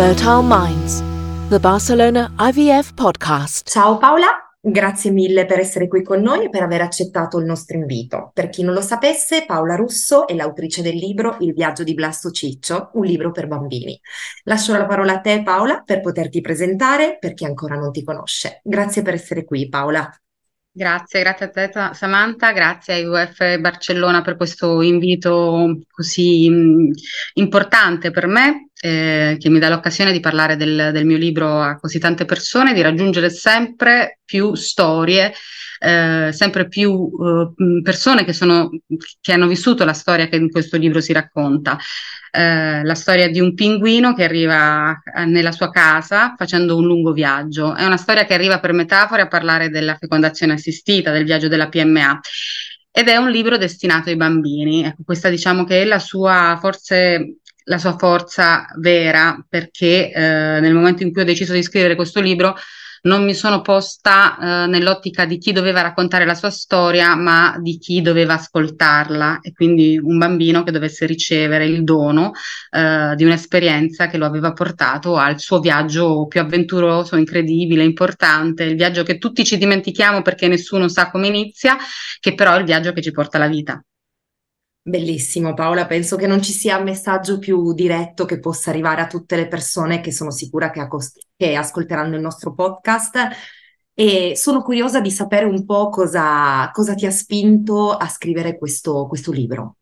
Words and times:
Fertile 0.00 0.40
Minds, 0.42 1.02
the 1.50 1.58
Barcelona 1.58 2.32
IVF 2.38 2.94
podcast. 2.94 3.68
Ciao 3.68 3.98
Paola, 3.98 4.28
Grazie 4.58 5.10
mille 5.10 5.44
per 5.44 5.58
essere 5.58 5.88
qui 5.88 6.02
con 6.02 6.22
noi 6.22 6.46
e 6.46 6.48
per 6.48 6.62
aver 6.62 6.80
accettato 6.80 7.38
il 7.38 7.44
nostro 7.44 7.76
invito. 7.76 8.30
Per 8.32 8.48
chi 8.48 8.62
non 8.62 8.72
lo 8.72 8.80
sapesse, 8.80 9.44
Paola 9.44 9.76
Russo 9.76 10.26
è 10.26 10.32
l'autrice 10.34 10.80
del 10.80 10.96
libro 10.96 11.36
Il 11.40 11.52
viaggio 11.52 11.84
di 11.84 11.92
Blasto 11.92 12.30
Ciccio, 12.30 12.92
un 12.94 13.04
libro 13.04 13.30
per 13.30 13.46
bambini. 13.46 14.00
Lascio 14.44 14.74
la 14.74 14.86
parola 14.86 15.16
a 15.16 15.20
te, 15.20 15.42
Paola, 15.42 15.82
per 15.84 16.00
poterti 16.00 16.40
presentare 16.40 17.18
per 17.20 17.34
chi 17.34 17.44
ancora 17.44 17.74
non 17.74 17.92
ti 17.92 18.02
conosce. 18.02 18.62
Grazie 18.64 19.02
per 19.02 19.12
essere 19.12 19.44
qui, 19.44 19.68
Paola. 19.68 20.10
Grazie, 20.72 21.20
grazie 21.20 21.46
a 21.46 21.48
te 21.48 21.70
Samantha, 21.94 22.52
grazie 22.52 22.94
a 22.94 22.96
IVF 22.98 23.58
Barcellona 23.58 24.22
per 24.22 24.36
questo 24.36 24.80
invito 24.82 25.80
così 25.90 26.48
mh, 26.48 26.90
importante 27.34 28.12
per 28.12 28.28
me, 28.28 28.69
eh, 28.80 29.36
che 29.38 29.50
mi 29.50 29.58
dà 29.58 29.68
l'occasione 29.68 30.12
di 30.12 30.20
parlare 30.20 30.56
del, 30.56 30.90
del, 30.92 31.04
mio 31.04 31.18
libro 31.18 31.60
a 31.60 31.78
così 31.78 31.98
tante 31.98 32.24
persone, 32.24 32.72
di 32.72 32.80
raggiungere 32.80 33.30
sempre 33.30 34.20
più 34.24 34.54
storie 34.54 35.32
eh, 35.82 36.30
sempre 36.32 36.68
più 36.68 37.10
eh, 37.22 37.82
persone 37.82 38.24
che, 38.24 38.34
sono, 38.34 38.68
che 39.20 39.32
hanno 39.32 39.46
vissuto 39.46 39.84
la 39.86 39.94
storia 39.94 40.28
che 40.28 40.36
in 40.36 40.50
questo 40.50 40.76
libro 40.76 41.00
si 41.00 41.12
racconta. 41.12 41.78
Eh, 42.32 42.84
la 42.84 42.94
storia 42.94 43.28
di 43.28 43.40
un 43.40 43.54
pinguino 43.54 44.14
che 44.14 44.24
arriva 44.24 45.00
eh, 45.02 45.24
nella 45.24 45.52
sua 45.52 45.70
casa 45.70 46.34
facendo 46.36 46.76
un 46.76 46.84
lungo 46.84 47.12
viaggio. 47.12 47.74
È 47.74 47.84
una 47.86 47.96
storia 47.96 48.26
che 48.26 48.34
arriva 48.34 48.60
per 48.60 48.72
metafora 48.72 49.22
a 49.22 49.28
parlare 49.28 49.70
della 49.70 49.96
fecondazione 49.98 50.52
assistita, 50.52 51.10
del 51.12 51.24
viaggio 51.24 51.48
della 51.48 51.68
PMA. 51.68 52.20
Ed 52.92 53.08
è 53.08 53.16
un 53.16 53.30
libro 53.30 53.56
destinato 53.56 54.10
ai 54.10 54.16
bambini. 54.16 54.84
Ecco, 54.84 55.02
questa 55.04 55.30
diciamo 55.30 55.64
che 55.64 55.80
è 55.80 55.84
la 55.86 55.98
sua 55.98 56.58
forse 56.60 57.36
la 57.70 57.78
sua 57.78 57.96
forza 57.96 58.66
vera, 58.78 59.42
perché 59.48 60.10
eh, 60.10 60.20
nel 60.60 60.74
momento 60.74 61.04
in 61.04 61.12
cui 61.12 61.22
ho 61.22 61.24
deciso 61.24 61.52
di 61.52 61.62
scrivere 61.62 61.94
questo 61.94 62.20
libro 62.20 62.56
non 63.02 63.24
mi 63.24 63.32
sono 63.32 63.62
posta 63.62 64.36
eh, 64.36 64.66
nell'ottica 64.66 65.24
di 65.24 65.38
chi 65.38 65.52
doveva 65.52 65.80
raccontare 65.80 66.26
la 66.26 66.34
sua 66.34 66.50
storia, 66.50 67.14
ma 67.14 67.56
di 67.58 67.78
chi 67.78 68.02
doveva 68.02 68.34
ascoltarla 68.34 69.38
e 69.40 69.52
quindi 69.52 69.98
un 70.02 70.18
bambino 70.18 70.64
che 70.64 70.72
dovesse 70.72 71.06
ricevere 71.06 71.64
il 71.64 71.84
dono 71.84 72.32
eh, 72.70 73.14
di 73.16 73.24
un'esperienza 73.24 74.08
che 74.08 74.18
lo 74.18 74.26
aveva 74.26 74.52
portato 74.52 75.16
al 75.16 75.38
suo 75.38 75.60
viaggio 75.60 76.26
più 76.26 76.40
avventuroso, 76.40 77.16
incredibile, 77.16 77.84
importante, 77.84 78.64
il 78.64 78.74
viaggio 78.74 79.04
che 79.04 79.16
tutti 79.16 79.44
ci 79.44 79.56
dimentichiamo 79.56 80.22
perché 80.22 80.48
nessuno 80.48 80.88
sa 80.88 81.08
come 81.10 81.28
inizia, 81.28 81.76
che 82.18 82.34
però 82.34 82.54
è 82.54 82.58
il 82.58 82.64
viaggio 82.64 82.92
che 82.92 83.00
ci 83.00 83.12
porta 83.12 83.36
alla 83.38 83.48
vita. 83.48 83.80
Bellissimo 84.90 85.54
Paola, 85.54 85.86
penso 85.86 86.16
che 86.16 86.26
non 86.26 86.42
ci 86.42 86.52
sia 86.52 86.80
messaggio 86.80 87.38
più 87.38 87.72
diretto 87.74 88.24
che 88.24 88.40
possa 88.40 88.70
arrivare 88.70 89.00
a 89.00 89.06
tutte 89.06 89.36
le 89.36 89.46
persone 89.46 90.00
che 90.00 90.10
sono 90.10 90.32
sicura 90.32 90.70
che, 90.70 90.84
che 91.36 91.54
ascolteranno 91.54 92.16
il 92.16 92.20
nostro 92.20 92.52
podcast 92.52 93.28
e 93.94 94.32
sono 94.34 94.62
curiosa 94.62 95.00
di 95.00 95.12
sapere 95.12 95.44
un 95.44 95.64
po' 95.64 95.90
cosa, 95.90 96.68
cosa 96.72 96.94
ti 96.94 97.06
ha 97.06 97.10
spinto 97.12 97.92
a 97.92 98.08
scrivere 98.08 98.58
questo, 98.58 99.06
questo 99.06 99.30
libro. 99.30 99.76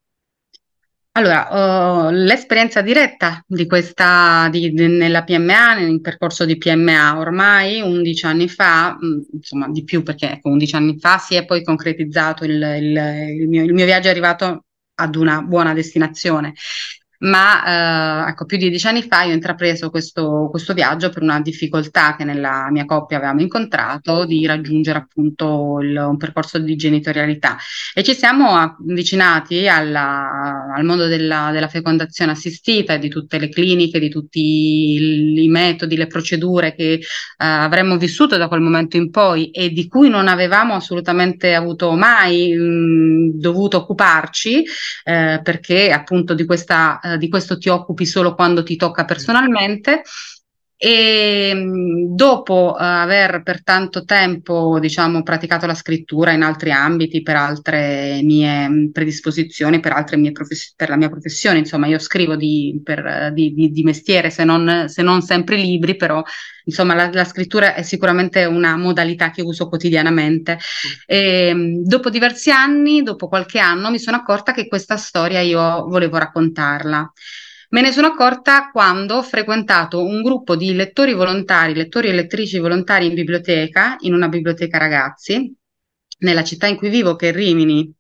Allora, 1.13 2.09
uh, 2.09 2.11
l'esperienza 2.11 2.83
diretta 2.83 3.43
di 3.47 3.67
questa, 3.67 4.49
di, 4.51 4.73
di, 4.73 4.89
nella 4.89 5.25
PMA, 5.25 5.75
nel 5.75 6.03
percorso 6.03 6.45
di 6.45 6.59
PMA 6.59 7.19
ormai 7.19 7.81
11 7.81 8.27
anni 8.27 8.49
fa, 8.49 8.95
mh, 9.01 9.07
mm, 9.07 9.21
insomma 9.33 9.69
di 9.71 9.85
più 9.85 10.03
perché 10.03 10.33
ecco, 10.33 10.51
11 10.51 10.77
anni 10.77 10.99
fa 10.99 11.17
si 11.17 11.35
è 11.35 11.47
poi 11.47 11.65
concretizzato 11.65 12.45
il, 12.45 12.53
il, 12.53 13.41
il, 13.41 13.49
mio, 13.49 13.65
il 13.65 13.73
mio 13.73 13.87
viaggio 13.87 14.09
è 14.09 14.11
arrivato 14.11 14.65
ad 15.01 15.15
una 15.17 15.43
buona 15.43 15.73
destinazione 15.75 16.55
ma 17.19 18.27
eh, 18.27 18.31
ecco, 18.31 18.45
più 18.45 18.59
di 18.59 18.69
dieci 18.69 18.87
anni 18.87 19.03
fa 19.03 19.23
io 19.23 19.33
ho 19.33 19.35
intrapreso 19.35 19.91
questo, 19.91 20.49
questo, 20.51 20.73
viaggio 20.73 21.11
per 21.11 21.23
una 21.23 21.41
difficoltà 21.41 22.15
che 22.15 22.25
nella 22.25 22.69
mia 22.71 22.85
coppia 22.85 23.17
avevamo 23.17 23.41
incontrato 23.41 24.25
di 24.25 24.47
raggiungere 24.47 24.99
appunto 24.99 25.79
il, 25.81 25.97
un 25.97 26.17
percorso 26.17 26.59
di 26.59 26.77
genitorialità. 26.77 27.57
E 27.95 28.05
ci 28.05 28.15
siamo 28.15 28.55
avvicinati 28.55 29.67
alla, 29.67 30.73
al 30.75 30.85
mondo 30.85 31.07
della, 31.07 31.51
della, 31.53 31.67
fecondazione 31.69 32.33
assistita 32.33 32.97
di 32.97 33.09
tutte 33.09 33.39
le 33.39 33.49
cliniche, 33.49 33.99
di 33.99 34.09
tutti 34.09 34.41
i, 34.41 35.45
i 35.45 35.49
metodi, 35.49 35.97
le 35.97 36.07
procedure 36.07 36.75
che 36.75 36.93
eh, 36.93 37.01
avremmo 37.37 37.97
vissuto 37.99 38.37
da 38.37 38.49
quel 38.49 38.61
momento 38.61 38.97
in 38.97 39.11
poi 39.11 39.51
e 39.51 39.71
di 39.71 39.89
cui 39.89 40.09
non 40.09 40.29
avevamo 40.29 40.75
assolutamente 40.75 41.55
avuto 41.55 41.93
mai 41.93 42.55
mh, 42.55 43.39
dovuto 43.39 43.79
occuparci 43.79 44.65
eh, 45.05 45.41
perché 45.43 45.91
appunto 45.93 46.35
di 46.35 46.45
questa 46.45 47.01
eh, 47.13 47.19
di 47.19 47.29
questo 47.29 47.59
ti 47.59 47.69
occupi 47.69 48.07
solo 48.07 48.35
quando 48.35 48.63
ti 48.63 48.77
tocca 48.77 49.05
personalmente. 49.05 50.03
E 50.81 51.61
dopo 52.15 52.71
uh, 52.71 52.77
aver 52.79 53.43
per 53.43 53.65
tanto 53.65 54.05
tempo, 54.05 54.79
diciamo, 54.79 55.25
praticato 55.25 55.67
la 55.67 55.75
scrittura 55.75 56.31
in 56.31 56.43
altri 56.43 56.71
ambiti, 56.71 57.21
per 57.21 57.35
altre 57.35 58.21
mie 58.23 58.89
predisposizioni, 58.93 59.81
per, 59.81 59.91
altre 59.91 60.17
mie 60.17 60.31
profes- 60.31 60.75
per 60.77 60.89
la 60.89 60.97
mia 60.97 61.09
professione, 61.09 61.59
insomma, 61.59 61.89
io 61.89 61.99
scrivo 61.99 62.37
di, 62.37 62.81
per, 62.85 63.33
di, 63.35 63.53
di, 63.53 63.71
di 63.71 63.83
mestiere, 63.83 64.31
se 64.31 64.45
non, 64.45 64.85
se 64.87 65.03
non, 65.03 65.21
sempre 65.21 65.57
libri, 65.57 65.97
però 65.97 66.23
insomma 66.65 66.95
la, 66.95 67.11
la, 67.13 67.25
scrittura 67.25 67.75
è 67.75 67.83
sicuramente 67.83 68.45
una 68.45 68.77
modalità 68.77 69.33
che 69.33 69.43
uso 69.43 69.69
quotidianamente. 69.69 70.59
E, 71.07 71.81
dopo 71.83 72.09
diversi 72.09 72.53
anni, 72.53 73.03
dopo 73.03 73.27
qualche 73.27 73.59
anno, 73.59 73.91
mi 73.91 73.99
sono 73.99 74.17
accorta 74.17 74.53
che 74.53 74.69
questa 74.69 74.97
storia 74.97 75.41
io 75.41 75.89
volevo 75.89 76.19
raccontarla. 76.19 77.13
Me 77.71 77.83
ne 77.83 77.93
sono 77.93 78.07
accorta 78.07 78.71
quando 78.71 79.17
ho 79.17 79.23
frequentato 79.23 80.03
un 80.03 80.23
gruppo 80.23 80.57
di 80.57 80.73
lettori 80.73 81.13
volontari, 81.13 81.75
lettori 81.75 82.09
e 82.09 82.13
lettrici 82.13 82.59
volontari 82.59 83.07
in 83.07 83.15
biblioteca, 83.15 83.97
in 84.01 84.15
una 84.15 84.29
biblioteca 84.29 84.79
ragazzi, 84.79 85.55
nella 86.21 86.45
città 86.45 86.67
in 86.67 86.77
cui 86.77 86.89
vivo, 86.89 87.15
che 87.15 87.29
è 87.29 87.33
Rimini. 87.33 87.93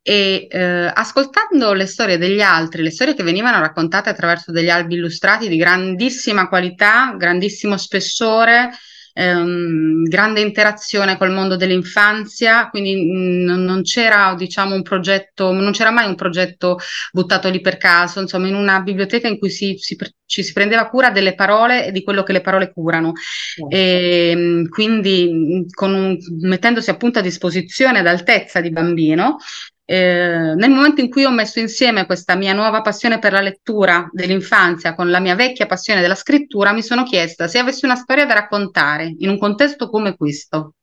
E 0.00 0.46
eh, 0.48 0.92
ascoltando 0.94 1.72
le 1.72 1.86
storie 1.86 2.18
degli 2.18 2.40
altri, 2.40 2.82
le 2.82 2.90
storie 2.92 3.14
che 3.14 3.24
venivano 3.24 3.58
raccontate 3.58 4.10
attraverso 4.10 4.52
degli 4.52 4.70
albi 4.70 4.94
illustrati 4.94 5.48
di 5.48 5.56
grandissima 5.56 6.46
qualità, 6.46 7.14
grandissimo 7.18 7.76
spessore, 7.76 8.70
ehm, 9.14 10.02
grande 10.04 10.40
interazione 10.40 11.16
col 11.16 11.32
mondo 11.32 11.56
dell'infanzia, 11.56 12.68
quindi 12.68 12.94
mh, 12.94 13.52
mm, 13.52 13.64
non 13.64 13.82
c'era 13.82 14.34
diciamo 14.36 14.74
un 14.74 14.82
progetto, 14.82 15.52
non 15.52 15.72
c'era 15.72 15.90
mai 15.90 16.06
un 16.06 16.16
progetto 16.16 16.78
buttato 17.12 17.48
lì 17.48 17.60
per 17.60 17.76
caso, 17.78 18.20
insomma 18.20 18.48
in 18.48 18.54
una 18.54 18.80
biblioteca 18.80 19.28
in 19.28 19.38
cui 19.38 19.50
si, 19.50 19.76
si, 19.78 19.96
ci 20.26 20.42
si 20.42 20.52
prendeva 20.52 20.88
cura 20.88 21.10
delle 21.10 21.34
parole 21.34 21.86
e 21.86 21.92
di 21.92 22.02
quello 22.02 22.22
che 22.22 22.32
le 22.32 22.40
parole 22.40 22.72
curano. 22.72 23.12
Mm. 23.12 23.66
E, 23.68 24.66
quindi 24.68 25.30
mm, 25.32 25.62
un, 25.76 26.16
mettendosi 26.40 26.90
appunto 26.90 27.20
a 27.20 27.22
disposizione 27.22 28.00
ad 28.00 28.06
altezza 28.06 28.60
di 28.60 28.70
bambino, 28.70 29.38
eh, 29.86 30.54
nel 30.56 30.70
momento 30.70 31.00
in 31.00 31.10
cui 31.10 31.24
ho 31.24 31.30
messo 31.30 31.60
insieme 31.60 32.06
questa 32.06 32.34
mia 32.36 32.52
nuova 32.52 32.80
passione 32.80 33.18
per 33.18 33.32
la 33.32 33.40
lettura 33.40 34.08
dell'infanzia 34.12 34.94
con 34.94 35.10
la 35.10 35.20
mia 35.20 35.34
vecchia 35.34 35.66
passione 35.66 36.00
della 36.00 36.14
scrittura, 36.14 36.72
mi 36.72 36.82
sono 36.82 37.02
chiesta 37.04 37.48
se 37.48 37.58
avessi 37.58 37.84
una 37.84 37.96
storia 37.96 38.24
da 38.26 38.34
raccontare 38.34 39.14
in 39.18 39.28
un 39.28 39.38
contesto 39.38 39.88
come 39.88 40.16
questo 40.16 40.74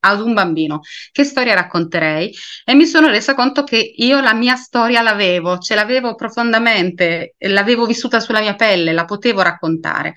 ad 0.00 0.20
un 0.20 0.32
bambino, 0.32 0.80
che 1.12 1.24
storia 1.24 1.54
racconterei? 1.54 2.34
E 2.64 2.74
mi 2.74 2.86
sono 2.86 3.08
resa 3.08 3.34
conto 3.34 3.64
che 3.64 3.92
io 3.96 4.20
la 4.20 4.34
mia 4.34 4.56
storia 4.56 5.02
l'avevo, 5.02 5.58
ce 5.58 5.74
l'avevo 5.74 6.14
profondamente, 6.14 7.34
l'avevo 7.38 7.86
vissuta 7.86 8.20
sulla 8.20 8.40
mia 8.40 8.54
pelle, 8.54 8.92
la 8.92 9.04
potevo 9.04 9.42
raccontare. 9.42 10.14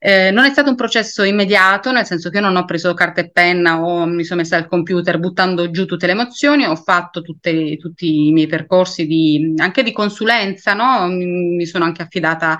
Eh, 0.00 0.30
non 0.30 0.44
è 0.44 0.50
stato 0.50 0.70
un 0.70 0.76
processo 0.76 1.24
immediato, 1.24 1.90
nel 1.90 2.06
senso 2.06 2.30
che 2.30 2.36
io 2.36 2.44
non 2.44 2.54
ho 2.54 2.64
preso 2.64 2.94
carta 2.94 3.20
e 3.20 3.30
penna 3.30 3.80
o 3.82 4.06
mi 4.06 4.22
sono 4.22 4.40
messa 4.40 4.56
al 4.56 4.68
computer 4.68 5.18
buttando 5.18 5.70
giù 5.72 5.86
tutte 5.86 6.06
le 6.06 6.12
emozioni, 6.12 6.64
ho 6.64 6.76
fatto 6.76 7.20
tutte, 7.20 7.76
tutti 7.78 8.28
i 8.28 8.32
miei 8.32 8.46
percorsi 8.46 9.06
di, 9.06 9.54
anche 9.56 9.82
di 9.82 9.90
consulenza, 9.92 10.74
no? 10.74 11.08
mi, 11.08 11.66
sono 11.66 11.84
anche 11.84 12.02
affidata 12.02 12.56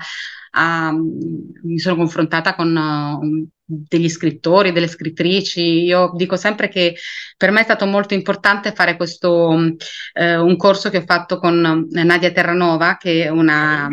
a, 0.51 0.91
mi 0.91 1.79
sono 1.79 1.95
confrontata 1.95 2.55
con 2.55 2.75
uh, 2.75 3.47
degli 3.63 4.09
scrittori, 4.09 4.73
delle 4.73 4.87
scrittrici. 4.87 5.83
Io 5.83 6.11
dico 6.15 6.35
sempre 6.35 6.67
che 6.67 6.95
per 7.37 7.51
me 7.51 7.61
è 7.61 7.63
stato 7.63 7.85
molto 7.85 8.13
importante 8.15 8.73
fare 8.73 8.97
questo 8.97 9.29
uh, 9.31 9.77
un 10.23 10.57
corso 10.57 10.89
che 10.89 10.97
ho 10.97 11.03
fatto 11.05 11.37
con 11.39 11.87
Nadia 11.89 12.31
Terranova, 12.31 12.97
che 12.97 13.23
è 13.25 13.29
una 13.29 13.87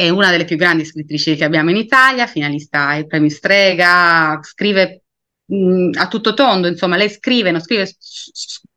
è 0.00 0.08
una 0.08 0.30
delle 0.30 0.46
più 0.46 0.56
grandi 0.56 0.86
scrittrici 0.86 1.36
che 1.36 1.44
abbiamo 1.44 1.68
in 1.68 1.76
Italia, 1.76 2.26
finalista 2.26 2.86
ai 2.86 3.06
premi 3.06 3.28
Strega, 3.28 4.40
scrive 4.42 5.02
mh, 5.44 5.90
a 5.98 6.08
tutto 6.08 6.32
tondo, 6.32 6.68
insomma, 6.68 6.96
lei 6.96 7.10
scrive, 7.10 7.50
non 7.50 7.60
scrive 7.60 7.86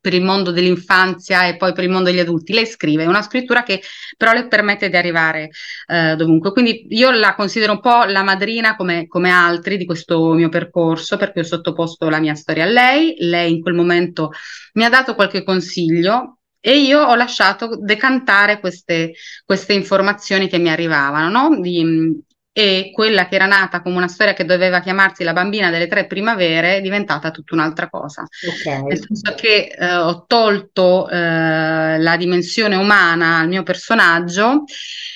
per 0.01 0.13
il 0.13 0.21
mondo 0.21 0.51
dell'infanzia 0.51 1.47
e 1.47 1.55
poi 1.55 1.71
per 1.71 1.85
il 1.85 1.89
mondo 1.89 2.09
degli 2.09 2.19
adulti, 2.19 2.51
lei 2.51 2.65
scrive, 2.65 3.03
è 3.03 3.07
una 3.07 3.21
scrittura 3.21 3.63
che 3.63 3.81
però 4.17 4.33
le 4.33 4.47
permette 4.49 4.89
di 4.89 4.97
arrivare 4.97 5.51
eh, 5.87 6.17
dovunque. 6.17 6.51
Quindi 6.51 6.87
io 6.89 7.09
la 7.11 7.35
considero 7.35 7.71
un 7.71 7.79
po' 7.79 8.03
la 8.03 8.23
madrina 8.23 8.75
come, 8.75 9.07
come 9.07 9.29
altri 9.31 9.77
di 9.77 9.85
questo 9.85 10.33
mio 10.33 10.49
percorso, 10.49 11.15
perché 11.15 11.39
ho 11.39 11.43
sottoposto 11.43 12.09
la 12.09 12.19
mia 12.19 12.35
storia 12.35 12.65
a 12.65 12.67
lei, 12.67 13.15
lei 13.19 13.53
in 13.53 13.61
quel 13.61 13.75
momento 13.75 14.31
mi 14.73 14.83
ha 14.83 14.89
dato 14.89 15.15
qualche 15.15 15.43
consiglio, 15.43 16.39
e 16.65 16.77
io 16.77 17.01
ho 17.01 17.15
lasciato 17.15 17.75
decantare 17.77 18.61
queste, 18.61 19.11
queste 19.43 19.73
informazioni 19.73 20.47
che 20.47 20.57
mi 20.59 20.69
arrivavano, 20.69 21.27
no? 21.27 21.59
Di, 21.59 22.23
e 22.53 22.91
quella 22.93 23.27
che 23.27 23.35
era 23.35 23.47
nata 23.47 23.81
come 23.81 23.97
una 23.97 24.07
storia 24.07 24.33
che 24.33 24.45
doveva 24.45 24.79
chiamarsi 24.79 25.25
La 25.25 25.33
bambina 25.33 25.69
delle 25.69 25.87
tre 25.87 26.05
primavere 26.05 26.77
è 26.77 26.81
diventata 26.81 27.31
tutta 27.31 27.55
un'altra 27.55 27.89
cosa. 27.89 28.25
Okay. 28.47 28.81
Nel 28.83 28.97
senso 29.05 29.33
che 29.35 29.75
eh, 29.77 29.93
ho 29.93 30.23
tolto 30.25 31.09
eh, 31.09 31.97
la 31.99 32.15
dimensione 32.15 32.77
umana 32.77 33.39
al 33.39 33.49
mio 33.49 33.63
personaggio 33.63 34.63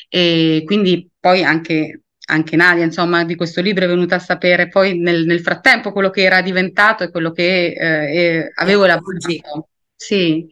e 0.10 0.64
quindi 0.66 1.10
poi 1.18 1.46
anche 1.46 2.02
anche 2.30 2.58
Nadia, 2.58 2.84
insomma, 2.84 3.24
di 3.24 3.38
questo 3.38 3.62
libro 3.62 3.86
è 3.86 3.88
venuta 3.88 4.16
a 4.16 4.20
sapere 4.20 4.68
poi 4.68 5.00
nel, 5.00 5.26
nel 5.26 5.40
frattempo 5.40 5.94
quello 5.94 6.10
che 6.10 6.24
era 6.24 6.42
diventato 6.42 7.06
e 7.06 7.10
quello 7.10 7.32
che 7.32 7.68
eh, 7.68 8.52
avevo 8.56 8.84
elaborato. 8.84 9.70
Sì. 9.96 10.46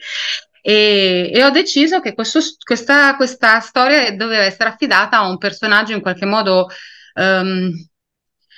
E, 0.67 1.29
e, 1.31 1.44
ho 1.44 1.51
deciso 1.51 2.00
che 2.00 2.15
questo, 2.15 2.39
questa, 2.63 3.15
questa, 3.17 3.59
storia 3.59 4.12
doveva 4.15 4.45
essere 4.45 4.69
affidata 4.69 5.17
a 5.17 5.27
un 5.27 5.38
personaggio 5.38 5.94
in 5.94 6.01
qualche 6.01 6.25
modo 6.25 6.69
um, 7.13 7.69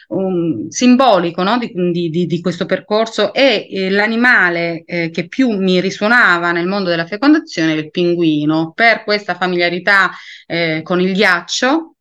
um, 0.07 0.69
simbolico 0.69 1.43
no? 1.43 1.57
di, 1.57 2.09
di, 2.09 2.25
di, 2.25 2.39
questo 2.39 2.65
percorso 2.65 3.33
e 3.33 3.67
eh, 3.69 3.89
l'animale 3.89 4.83
eh, 4.85 5.09
che 5.09 5.27
più 5.27 5.49
mi 5.49 5.81
risuonava 5.81 6.53
nel 6.53 6.65
mondo 6.65 6.89
della 6.89 7.05
fecondazione 7.05 7.73
è 7.73 7.75
il 7.75 7.91
pinguino, 7.91 8.71
per 8.73 9.03
questa 9.03 9.35
familiarità 9.35 10.09
eh, 10.45 10.79
con 10.83 11.01
il 11.01 11.11
ghiaccio 11.11 11.95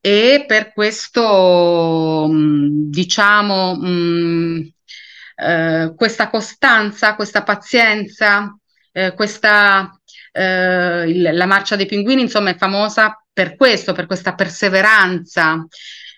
e 0.00 0.44
per 0.46 0.72
questo, 0.72 2.26
mm, 2.30 2.88
diciamo, 2.88 3.74
mh, 3.74 3.88
mm, 3.88 4.60
eh, 5.36 5.92
questa 5.94 6.30
costanza, 6.30 7.14
questa 7.14 7.42
pazienza 7.42 8.54
eh, 8.92 9.14
questa, 9.14 9.98
eh, 10.32 11.04
il, 11.08 11.30
la 11.32 11.46
marcia 11.46 11.76
dei 11.76 11.86
pinguini, 11.86 12.22
insomma, 12.22 12.50
è 12.50 12.56
famosa 12.56 13.22
per 13.32 13.56
questo, 13.56 13.92
per 13.92 14.06
questa 14.06 14.34
perseveranza, 14.34 15.66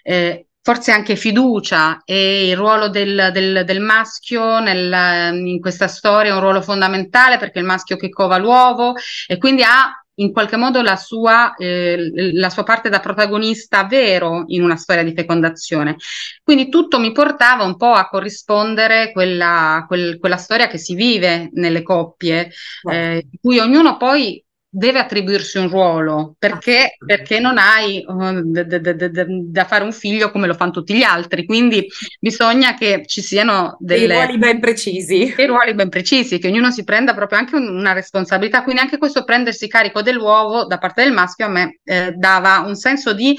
eh, 0.02 0.46
forse 0.62 0.92
anche 0.92 1.16
fiducia 1.16 2.02
e 2.04 2.48
il 2.48 2.56
ruolo 2.56 2.88
del, 2.88 3.30
del, 3.32 3.64
del 3.64 3.80
maschio 3.80 4.60
nel, 4.60 5.34
in 5.34 5.60
questa 5.60 5.88
storia 5.88 6.30
è 6.30 6.34
un 6.34 6.40
ruolo 6.40 6.62
fondamentale 6.62 7.36
perché 7.36 7.58
è 7.58 7.60
il 7.62 7.66
maschio 7.66 7.96
che 7.96 8.08
cova 8.08 8.38
l'uovo 8.38 8.94
e 9.26 9.38
quindi 9.38 9.64
ha 9.64 10.01
in 10.22 10.32
qualche 10.32 10.56
modo 10.56 10.80
la 10.82 10.96
sua, 10.96 11.54
eh, 11.56 12.32
la 12.32 12.48
sua 12.50 12.62
parte 12.62 12.88
da 12.88 13.00
protagonista 13.00 13.84
vero 13.84 14.44
in 14.46 14.62
una 14.62 14.76
storia 14.76 15.02
di 15.02 15.12
fecondazione. 15.14 15.96
Quindi 16.42 16.68
tutto 16.68 16.98
mi 16.98 17.12
portava 17.12 17.64
un 17.64 17.76
po' 17.76 17.92
a 17.92 18.08
corrispondere 18.08 19.12
quella, 19.12 19.84
quel, 19.86 20.18
quella 20.18 20.36
storia 20.36 20.68
che 20.68 20.78
si 20.78 20.94
vive 20.94 21.50
nelle 21.52 21.82
coppie, 21.82 22.50
eh, 22.90 23.16
in 23.16 23.38
cui 23.40 23.58
ognuno 23.58 23.96
poi 23.96 24.42
deve 24.74 25.00
attribuirsi 25.00 25.58
un 25.58 25.68
ruolo 25.68 26.34
perché, 26.38 26.96
perché 27.04 27.38
non 27.40 27.58
hai 27.58 28.02
uh, 28.06 28.40
d- 28.40 28.64
d- 28.64 29.08
d- 29.08 29.26
da 29.50 29.66
fare 29.66 29.84
un 29.84 29.92
figlio 29.92 30.30
come 30.30 30.46
lo 30.46 30.54
fanno 30.54 30.70
tutti 30.70 30.94
gli 30.94 31.02
altri, 31.02 31.44
quindi 31.44 31.86
bisogna 32.18 32.74
che 32.74 33.02
ci 33.04 33.20
siano 33.20 33.76
dei 33.80 34.06
ruoli 34.06 34.38
ben 34.38 34.60
precisi. 34.60 35.34
Dei 35.36 35.46
ruoli 35.46 35.74
ben 35.74 35.90
precisi, 35.90 36.38
che 36.38 36.48
ognuno 36.48 36.70
si 36.70 36.84
prenda 36.84 37.12
proprio 37.12 37.38
anche 37.38 37.54
un, 37.54 37.68
una 37.68 37.92
responsabilità, 37.92 38.62
quindi 38.62 38.80
anche 38.80 38.96
questo 38.96 39.24
prendersi 39.24 39.68
carico 39.68 40.00
dell'uovo 40.00 40.64
da 40.64 40.78
parte 40.78 41.02
del 41.02 41.12
maschio 41.12 41.44
a 41.44 41.50
me 41.50 41.80
eh, 41.84 42.14
dava 42.16 42.60
un 42.60 42.74
senso 42.74 43.12
di 43.12 43.36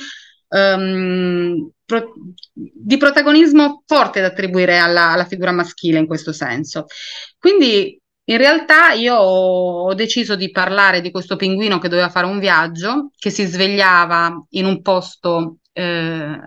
um, 0.50 1.68
pro- 1.84 2.14
di 2.54 2.98
protagonismo 2.98 3.82
forte 3.88 4.22
da 4.22 4.28
attribuire 4.28 4.78
alla, 4.78 5.14
alla, 5.14 5.26
figura 5.26 5.52
maschile 5.52 5.98
in 5.98 6.06
questo 6.06 6.32
senso. 6.32 6.86
Quindi 7.40 8.00
in 8.26 8.38
realtà 8.38 8.92
io 8.94 9.16
ho 9.16 9.94
deciso 9.94 10.36
di 10.36 10.50
parlare 10.50 11.02
di 11.02 11.12
questo 11.12 11.36
pinguino 11.36 11.78
che 11.80 11.90
doveva 11.90 12.10
fare 12.10 12.26
un 12.26 12.40
viaggio, 12.40 13.12
che 13.18 13.30
si 13.30 13.46
svegliava 13.46 14.46
in 14.52 14.66
un 14.66 14.82
posto 14.82 15.58
eh, 15.74 16.40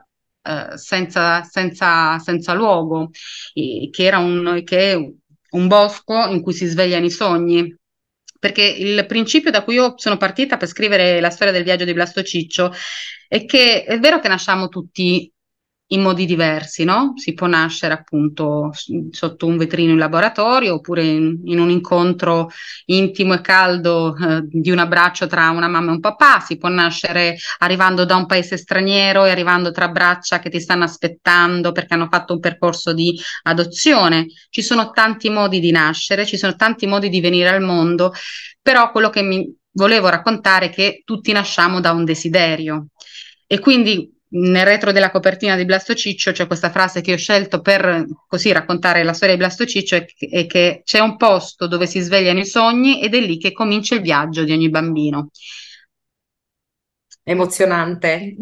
eh, 0.42 0.78
senza, 0.78 1.42
senza, 1.42 2.18
senza, 2.18 2.52
luogo, 2.54 3.10
che 3.52 3.90
era 4.04 4.18
un, 4.18 4.62
che 4.64 4.92
è 4.92 4.94
un 4.94 5.66
bosco 5.68 6.26
in 6.28 6.40
cui 6.40 6.52
si 6.52 6.66
svegliano 6.66 7.04
i 7.04 7.10
sogni. 7.10 7.74
Perché 8.38 8.62
il 8.62 9.06
principio 9.06 9.50
da 9.50 9.64
cui 9.64 9.74
io 9.74 9.94
sono 9.96 10.16
partita 10.18 10.56
per 10.56 10.68
scrivere 10.68 11.20
la 11.20 11.30
storia 11.30 11.52
del 11.52 11.64
viaggio 11.64 11.84
di 11.84 11.94
Blasto 11.94 12.22
Ciccio 12.22 12.72
è 13.28 13.44
che 13.44 13.84
è 13.84 13.98
vero 13.98 14.20
che 14.20 14.28
nasciamo 14.28 14.68
tutti 14.68 15.30
in 15.88 16.02
modi 16.02 16.26
diversi, 16.26 16.82
no? 16.84 17.12
Si 17.16 17.32
può 17.32 17.46
nascere 17.46 17.94
appunto 17.94 18.70
sotto 19.10 19.46
un 19.46 19.56
vetrino 19.56 19.92
in 19.92 19.98
laboratorio 19.98 20.74
oppure 20.74 21.04
in, 21.04 21.40
in 21.44 21.60
un 21.60 21.70
incontro 21.70 22.50
intimo 22.86 23.34
e 23.34 23.40
caldo 23.40 24.16
eh, 24.16 24.42
di 24.44 24.70
un 24.70 24.78
abbraccio 24.78 25.26
tra 25.28 25.50
una 25.50 25.68
mamma 25.68 25.90
e 25.90 25.94
un 25.94 26.00
papà, 26.00 26.40
si 26.40 26.56
può 26.56 26.68
nascere 26.68 27.36
arrivando 27.58 28.04
da 28.04 28.16
un 28.16 28.26
paese 28.26 28.56
straniero 28.56 29.24
e 29.24 29.30
arrivando 29.30 29.70
tra 29.70 29.88
braccia 29.88 30.40
che 30.40 30.50
ti 30.50 30.60
stanno 30.60 30.84
aspettando 30.84 31.70
perché 31.70 31.94
hanno 31.94 32.08
fatto 32.10 32.32
un 32.32 32.40
percorso 32.40 32.92
di 32.92 33.16
adozione. 33.44 34.26
Ci 34.50 34.62
sono 34.62 34.90
tanti 34.90 35.30
modi 35.30 35.60
di 35.60 35.70
nascere, 35.70 36.26
ci 36.26 36.36
sono 36.36 36.56
tanti 36.56 36.86
modi 36.86 37.08
di 37.08 37.20
venire 37.20 37.50
al 37.50 37.62
mondo, 37.62 38.12
però 38.60 38.90
quello 38.90 39.10
che 39.10 39.22
mi 39.22 39.54
volevo 39.70 40.08
raccontare 40.08 40.66
è 40.66 40.70
che 40.70 41.02
tutti 41.04 41.30
nasciamo 41.32 41.80
da 41.80 41.92
un 41.92 42.04
desiderio. 42.04 42.88
E 43.46 43.60
quindi 43.60 44.15
nel 44.28 44.64
retro 44.64 44.92
della 44.92 45.10
copertina 45.10 45.54
di 45.56 45.64
Blasto 45.64 45.94
Ciccio 45.94 46.32
c'è 46.32 46.46
questa 46.46 46.70
frase 46.70 47.00
che 47.00 47.12
ho 47.12 47.16
scelto 47.16 47.60
per 47.60 48.04
così 48.26 48.50
raccontare 48.50 49.04
la 49.04 49.12
storia 49.12 49.34
di 49.34 49.40
Blasto 49.40 49.64
Ciccio 49.64 49.96
e, 49.96 50.06
e 50.18 50.46
che 50.46 50.82
c'è 50.84 50.98
un 50.98 51.16
posto 51.16 51.66
dove 51.68 51.86
si 51.86 52.00
svegliano 52.00 52.40
i 52.40 52.46
sogni 52.46 53.00
ed 53.02 53.14
è 53.14 53.20
lì 53.20 53.38
che 53.38 53.52
comincia 53.52 53.94
il 53.94 54.00
viaggio 54.00 54.44
di 54.44 54.52
ogni 54.52 54.68
bambino. 54.68 55.30
Emozionante. 57.22 58.36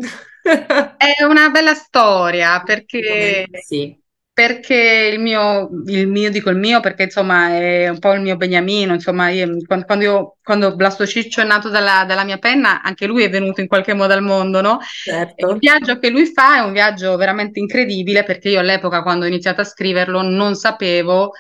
È 0.45 1.23
una 1.23 1.49
bella 1.49 1.75
storia 1.75 2.63
perché 2.63 3.49
sì 3.65 4.03
perché 4.35 5.11
il 5.13 5.21
mio, 5.21 5.71
il 5.87 6.09
mio, 6.09 6.29
dico 6.29 6.51
il 6.51 6.57
mio 6.57 6.81
perché 6.81 7.05
insomma 7.05 7.51
è 7.51 7.89
un 7.89 8.01
po' 8.01 8.15
il 8.15 8.21
mio 8.21 8.37
beniamino, 8.37 8.93
insomma 8.93 9.29
io, 9.29 9.47
quando, 9.65 9.87
quando, 9.87 10.05
io, 10.05 10.37
quando 10.43 10.75
Blasto 10.75 11.07
Ciccio 11.07 11.41
è 11.41 11.45
nato 11.45 11.69
dalla, 11.69 12.05
dalla, 12.05 12.25
mia 12.25 12.39
penna, 12.39 12.83
anche 12.83 13.07
lui 13.07 13.23
è 13.23 13.31
venuto 13.31 13.61
in 13.61 13.69
qualche 13.69 13.95
modo 13.95 14.13
al 14.13 14.23
mondo, 14.23 14.61
no? 14.61 14.81
Certo. 14.81 15.51
Il 15.51 15.59
viaggio 15.59 16.01
che 16.01 16.11
lui 16.11 16.27
fa 16.27 16.57
è 16.57 16.61
un 16.61 16.73
viaggio 16.73 17.17
veramente 17.17 17.61
incredibile 17.61 18.25
perché 18.25 18.49
io 18.49 18.59
all'epoca 18.59 19.03
quando 19.03 19.25
ho 19.25 19.29
iniziato 19.29 19.61
a 19.61 19.65
scriverlo 19.65 20.21
non 20.23 20.57
sapevo 20.57 21.31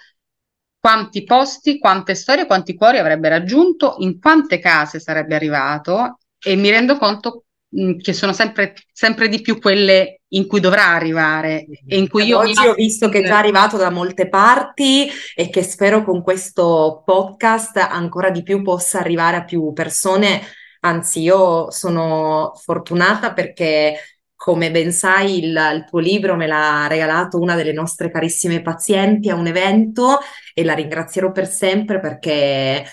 quanti 0.79 1.25
posti, 1.25 1.81
quante 1.81 2.15
storie, 2.15 2.47
quanti 2.47 2.77
cuori 2.77 2.99
avrebbe 2.99 3.29
raggiunto, 3.29 3.97
in 3.99 4.21
quante 4.21 4.61
case 4.61 5.01
sarebbe 5.01 5.35
arrivato 5.35 6.19
e 6.39 6.55
mi 6.55 6.71
rendo 6.71 6.97
conto 6.97 7.44
Mm, 7.77 7.99
che 7.99 8.13
sono 8.13 8.33
sempre, 8.33 8.75
sempre, 8.93 9.29
di 9.29 9.41
più 9.41 9.59
quelle 9.59 10.21
in 10.29 10.47
cui 10.47 10.61
dovrà 10.61 10.91
arrivare 10.91 11.67
e 11.89 11.99
in 11.99 12.09
cui 12.09 12.27
io 12.27 12.39
oggi 12.39 12.65
ho 12.65 12.75
visto 12.75 13.09
che 13.09 13.21
è 13.21 13.25
già 13.25 13.39
arrivato 13.39 13.77
da 13.77 13.91
molte 13.91 14.29
parti 14.29 15.09
e 15.35 15.51
che 15.51 15.65
spero 15.65 16.05
con 16.05 16.23
questo 16.23 17.03
podcast 17.05 17.77
ancora 17.79 18.31
di 18.31 18.45
più 18.45 18.63
possa 18.63 19.01
arrivare 19.01 19.39
a 19.39 19.45
più 19.45 19.73
persone. 19.73 20.41
Anzi 20.81 21.23
io 21.23 21.71
sono 21.73 22.53
fortunata 22.63 23.33
perché 23.33 23.97
come 24.37 24.71
ben 24.71 24.93
sai 24.93 25.39
il, 25.39 25.59
il 25.75 25.85
tuo 25.89 25.99
libro 25.99 26.37
me 26.37 26.47
l'ha 26.47 26.87
regalato 26.87 27.41
una 27.41 27.57
delle 27.57 27.73
nostre 27.73 28.11
carissime 28.11 28.63
pazienti 28.63 29.31
a 29.31 29.35
un 29.35 29.47
evento 29.47 30.19
e 30.53 30.63
la 30.65 30.75
ringrazierò 30.75 31.33
per 31.33 31.49
sempre 31.49 31.99
perché 31.99 32.85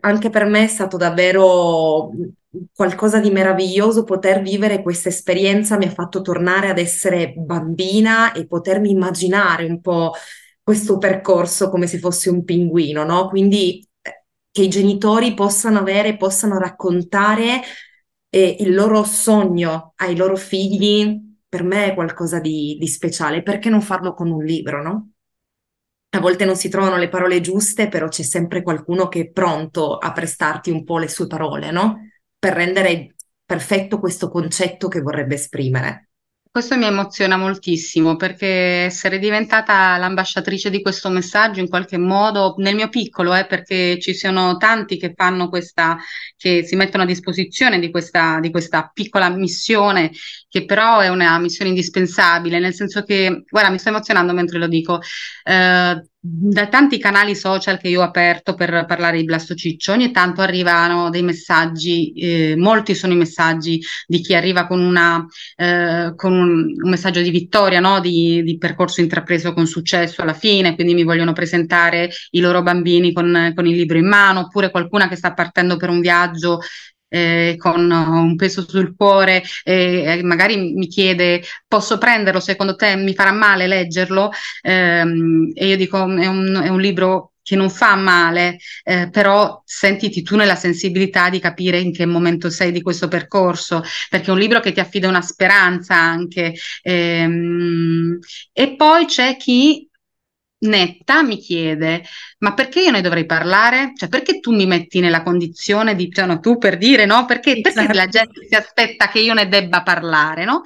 anche 0.00 0.30
per 0.30 0.44
me 0.46 0.64
è 0.64 0.66
stato 0.66 0.96
davvero 0.96 2.10
qualcosa 2.72 3.20
di 3.20 3.30
meraviglioso 3.30 4.04
poter 4.04 4.40
vivere 4.40 4.82
questa 4.82 5.08
esperienza, 5.08 5.76
mi 5.76 5.86
ha 5.86 5.90
fatto 5.90 6.22
tornare 6.22 6.68
ad 6.68 6.78
essere 6.78 7.34
bambina 7.36 8.32
e 8.32 8.46
potermi 8.46 8.90
immaginare 8.90 9.64
un 9.66 9.80
po' 9.80 10.12
questo 10.62 10.98
percorso 10.98 11.70
come 11.70 11.86
se 11.86 11.98
fosse 11.98 12.30
un 12.30 12.44
pinguino, 12.44 13.04
no? 13.04 13.28
Quindi 13.28 13.86
eh, 14.02 14.24
che 14.50 14.62
i 14.62 14.68
genitori 14.68 15.34
possano 15.34 15.78
avere, 15.78 16.16
possano 16.16 16.58
raccontare 16.58 17.60
eh, 18.28 18.56
il 18.60 18.74
loro 18.74 19.04
sogno 19.04 19.92
ai 19.96 20.16
loro 20.16 20.36
figli, 20.36 21.20
per 21.48 21.62
me 21.62 21.86
è 21.86 21.94
qualcosa 21.94 22.40
di, 22.40 22.76
di 22.78 22.86
speciale. 22.88 23.42
Perché 23.42 23.70
non 23.70 23.80
farlo 23.80 24.14
con 24.14 24.30
un 24.30 24.44
libro, 24.44 24.82
no? 24.82 25.10
A 26.16 26.20
volte 26.20 26.46
non 26.46 26.56
si 26.56 26.70
trovano 26.70 26.96
le 26.96 27.10
parole 27.10 27.42
giuste, 27.42 27.88
però 27.88 28.08
c'è 28.08 28.22
sempre 28.22 28.62
qualcuno 28.62 29.06
che 29.06 29.20
è 29.20 29.30
pronto 29.30 29.98
a 29.98 30.12
prestarti 30.12 30.70
un 30.70 30.82
po' 30.82 30.98
le 30.98 31.08
sue 31.08 31.26
parole, 31.26 31.70
no? 31.70 32.08
Per 32.38 32.54
rendere 32.54 33.16
perfetto 33.44 33.98
questo 33.98 34.30
concetto 34.30 34.88
che 34.88 35.02
vorrebbe 35.02 35.34
esprimere. 35.34 36.08
Questo 36.56 36.78
mi 36.78 36.86
emoziona 36.86 37.36
moltissimo 37.36 38.16
perché 38.16 38.46
essere 38.86 39.18
diventata 39.18 39.98
l'ambasciatrice 39.98 40.70
di 40.70 40.80
questo 40.80 41.10
messaggio 41.10 41.60
in 41.60 41.68
qualche 41.68 41.98
modo, 41.98 42.54
nel 42.56 42.74
mio 42.74 42.88
piccolo, 42.88 43.34
eh, 43.34 43.44
perché 43.44 43.98
ci 44.00 44.14
sono 44.14 44.56
tanti 44.56 44.96
che 44.96 45.12
fanno 45.14 45.50
questa, 45.50 45.98
che 46.34 46.64
si 46.64 46.74
mettono 46.74 47.02
a 47.02 47.06
disposizione 47.06 47.78
di 47.78 47.90
questa, 47.90 48.40
di 48.40 48.50
questa 48.50 48.90
piccola 48.90 49.28
missione, 49.28 50.12
che 50.48 50.64
però 50.64 51.00
è 51.00 51.08
una 51.08 51.38
missione 51.38 51.68
indispensabile, 51.68 52.58
nel 52.58 52.72
senso 52.72 53.02
che, 53.02 53.44
guarda, 53.50 53.68
mi 53.68 53.78
sto 53.78 53.90
emozionando 53.90 54.32
mentre 54.32 54.58
lo 54.58 54.66
dico. 54.66 54.98
Eh, 55.44 56.08
da 56.18 56.66
tanti 56.66 56.98
canali 56.98 57.36
social 57.36 57.78
che 57.78 57.88
io 57.88 58.00
ho 58.00 58.04
aperto 58.04 58.54
per 58.54 58.84
parlare 58.86 59.18
di 59.18 59.24
Blastociccio, 59.24 59.92
ogni 59.92 60.10
tanto 60.10 60.40
arrivano 60.40 61.08
dei 61.08 61.22
messaggi, 61.22 62.12
eh, 62.12 62.56
molti 62.56 62.94
sono 62.94 63.12
i 63.12 63.16
messaggi 63.16 63.80
di 64.06 64.20
chi 64.20 64.34
arriva 64.34 64.66
con, 64.66 64.80
una, 64.80 65.24
eh, 65.54 66.12
con 66.16 66.32
un, 66.32 66.74
un, 66.82 66.90
messaggio 66.90 67.20
di 67.20 67.30
vittoria, 67.30 67.80
no? 67.80 68.00
di, 68.00 68.42
di, 68.42 68.58
percorso 68.58 69.00
intrapreso 69.00 69.52
con 69.52 69.66
successo 69.66 70.22
alla 70.22 70.34
fine, 70.34 70.74
quindi 70.74 70.94
mi 70.94 71.04
vogliono 71.04 71.32
presentare 71.32 72.10
i 72.30 72.40
loro 72.40 72.62
bambini 72.62 73.12
con, 73.12 73.52
con 73.54 73.66
il 73.66 73.76
libro 73.76 73.98
in 73.98 74.08
mano, 74.08 74.40
oppure 74.40 74.70
qualcuna 74.70 75.08
che 75.08 75.16
sta 75.16 75.32
partendo 75.32 75.76
per 75.76 75.90
un 75.90 76.00
viaggio 76.00 76.58
eh, 77.08 77.54
con 77.58 77.90
un 77.90 78.36
peso 78.36 78.68
sul 78.68 78.94
cuore 78.96 79.42
e 79.64 80.20
magari 80.22 80.72
mi 80.74 80.86
chiede 80.88 81.42
posso 81.66 81.98
prenderlo, 81.98 82.40
secondo 82.40 82.74
te 82.76 82.96
mi 82.96 83.14
farà 83.14 83.32
male 83.32 83.66
leggerlo? 83.66 84.30
Ehm, 84.62 85.50
e 85.54 85.66
io 85.66 85.76
dico 85.76 85.98
è 85.98 86.26
un, 86.26 86.60
è 86.64 86.68
un 86.68 86.80
libro 86.80 87.32
che 87.42 87.54
non 87.54 87.70
fa 87.70 87.94
male, 87.94 88.58
eh, 88.82 89.08
però 89.08 89.62
sentiti 89.64 90.22
tu 90.22 90.34
nella 90.34 90.56
sensibilità 90.56 91.30
di 91.30 91.38
capire 91.38 91.78
in 91.78 91.92
che 91.92 92.04
momento 92.04 92.50
sei 92.50 92.72
di 92.72 92.82
questo 92.82 93.06
percorso, 93.06 93.84
perché 94.10 94.26
è 94.30 94.32
un 94.32 94.38
libro 94.40 94.58
che 94.58 94.72
ti 94.72 94.80
affida 94.80 95.06
una 95.08 95.22
speranza 95.22 95.94
anche. 95.94 96.54
Ehm, 96.82 98.18
e 98.52 98.74
poi 98.74 99.04
c'è 99.06 99.36
chi 99.36 99.88
netta 100.58 101.22
mi 101.22 101.36
chiede 101.38 102.02
ma 102.38 102.54
perché 102.54 102.80
io 102.80 102.90
ne 102.90 103.00
dovrei 103.00 103.26
parlare? 103.26 103.92
Cioè 103.94 104.08
perché 104.08 104.40
tu 104.40 104.54
mi 104.54 104.66
metti 104.66 105.00
nella 105.00 105.22
condizione 105.22 105.94
di, 105.94 106.10
cioè 106.10 106.26
no, 106.26 106.40
tu 106.40 106.58
per 106.58 106.76
dire 106.78 107.06
no? 107.06 107.24
Perché, 107.24 107.60
perché 107.60 107.80
certo. 107.80 107.96
la 107.96 108.06
gente 108.06 108.46
si 108.48 108.54
aspetta 108.54 109.08
che 109.08 109.20
io 109.20 109.34
ne 109.34 109.48
debba 109.48 109.82
parlare, 109.82 110.44
no? 110.44 110.62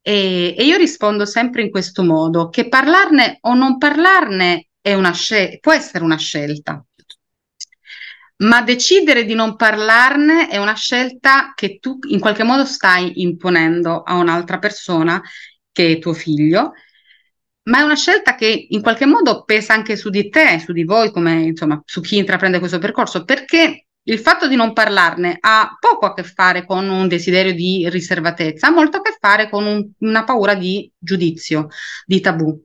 E, 0.00 0.54
e, 0.56 0.64
io 0.64 0.76
rispondo 0.76 1.26
sempre 1.26 1.62
in 1.62 1.70
questo 1.70 2.02
modo, 2.02 2.48
che 2.48 2.68
parlarne 2.68 3.38
o 3.42 3.54
non 3.54 3.78
parlarne 3.78 4.68
è 4.80 4.94
una 4.94 5.12
scel- 5.12 5.58
può 5.60 5.72
essere 5.72 6.04
una 6.04 6.16
scelta, 6.16 6.82
ma 8.38 8.62
decidere 8.62 9.24
di 9.24 9.34
non 9.34 9.56
parlarne 9.56 10.48
è 10.48 10.58
una 10.58 10.74
scelta 10.74 11.52
che 11.54 11.78
tu 11.78 11.98
in 12.08 12.20
qualche 12.20 12.44
modo 12.44 12.64
stai 12.64 13.20
imponendo 13.22 14.02
a 14.02 14.14
un'altra 14.14 14.58
persona, 14.58 15.20
che 15.72 15.92
è 15.92 15.98
tuo 15.98 16.12
figlio, 16.12 16.72
ma 17.68 17.78
è 17.78 17.82
una 17.82 17.96
scelta 17.96 18.34
che 18.34 18.66
in 18.70 18.82
qualche 18.82 19.06
modo 19.06 19.44
pesa 19.44 19.74
anche 19.74 19.96
su 19.96 20.10
di 20.10 20.28
te, 20.28 20.58
su 20.58 20.72
di 20.72 20.84
voi, 20.84 21.10
come 21.10 21.42
insomma 21.42 21.80
su 21.84 22.00
chi 22.00 22.16
intraprende 22.16 22.58
questo 22.58 22.78
percorso, 22.78 23.24
perché 23.24 23.86
il 24.02 24.18
fatto 24.18 24.48
di 24.48 24.56
non 24.56 24.72
parlarne 24.72 25.36
ha 25.38 25.76
poco 25.78 26.06
a 26.06 26.14
che 26.14 26.22
fare 26.22 26.64
con 26.64 26.88
un 26.88 27.08
desiderio 27.08 27.52
di 27.52 27.88
riservatezza, 27.90 28.68
ha 28.68 28.70
molto 28.70 28.98
a 28.98 29.02
che 29.02 29.16
fare 29.20 29.50
con 29.50 29.66
un, 29.66 29.86
una 29.98 30.24
paura 30.24 30.54
di 30.54 30.90
giudizio, 30.98 31.68
di 32.06 32.20
tabù. 32.20 32.58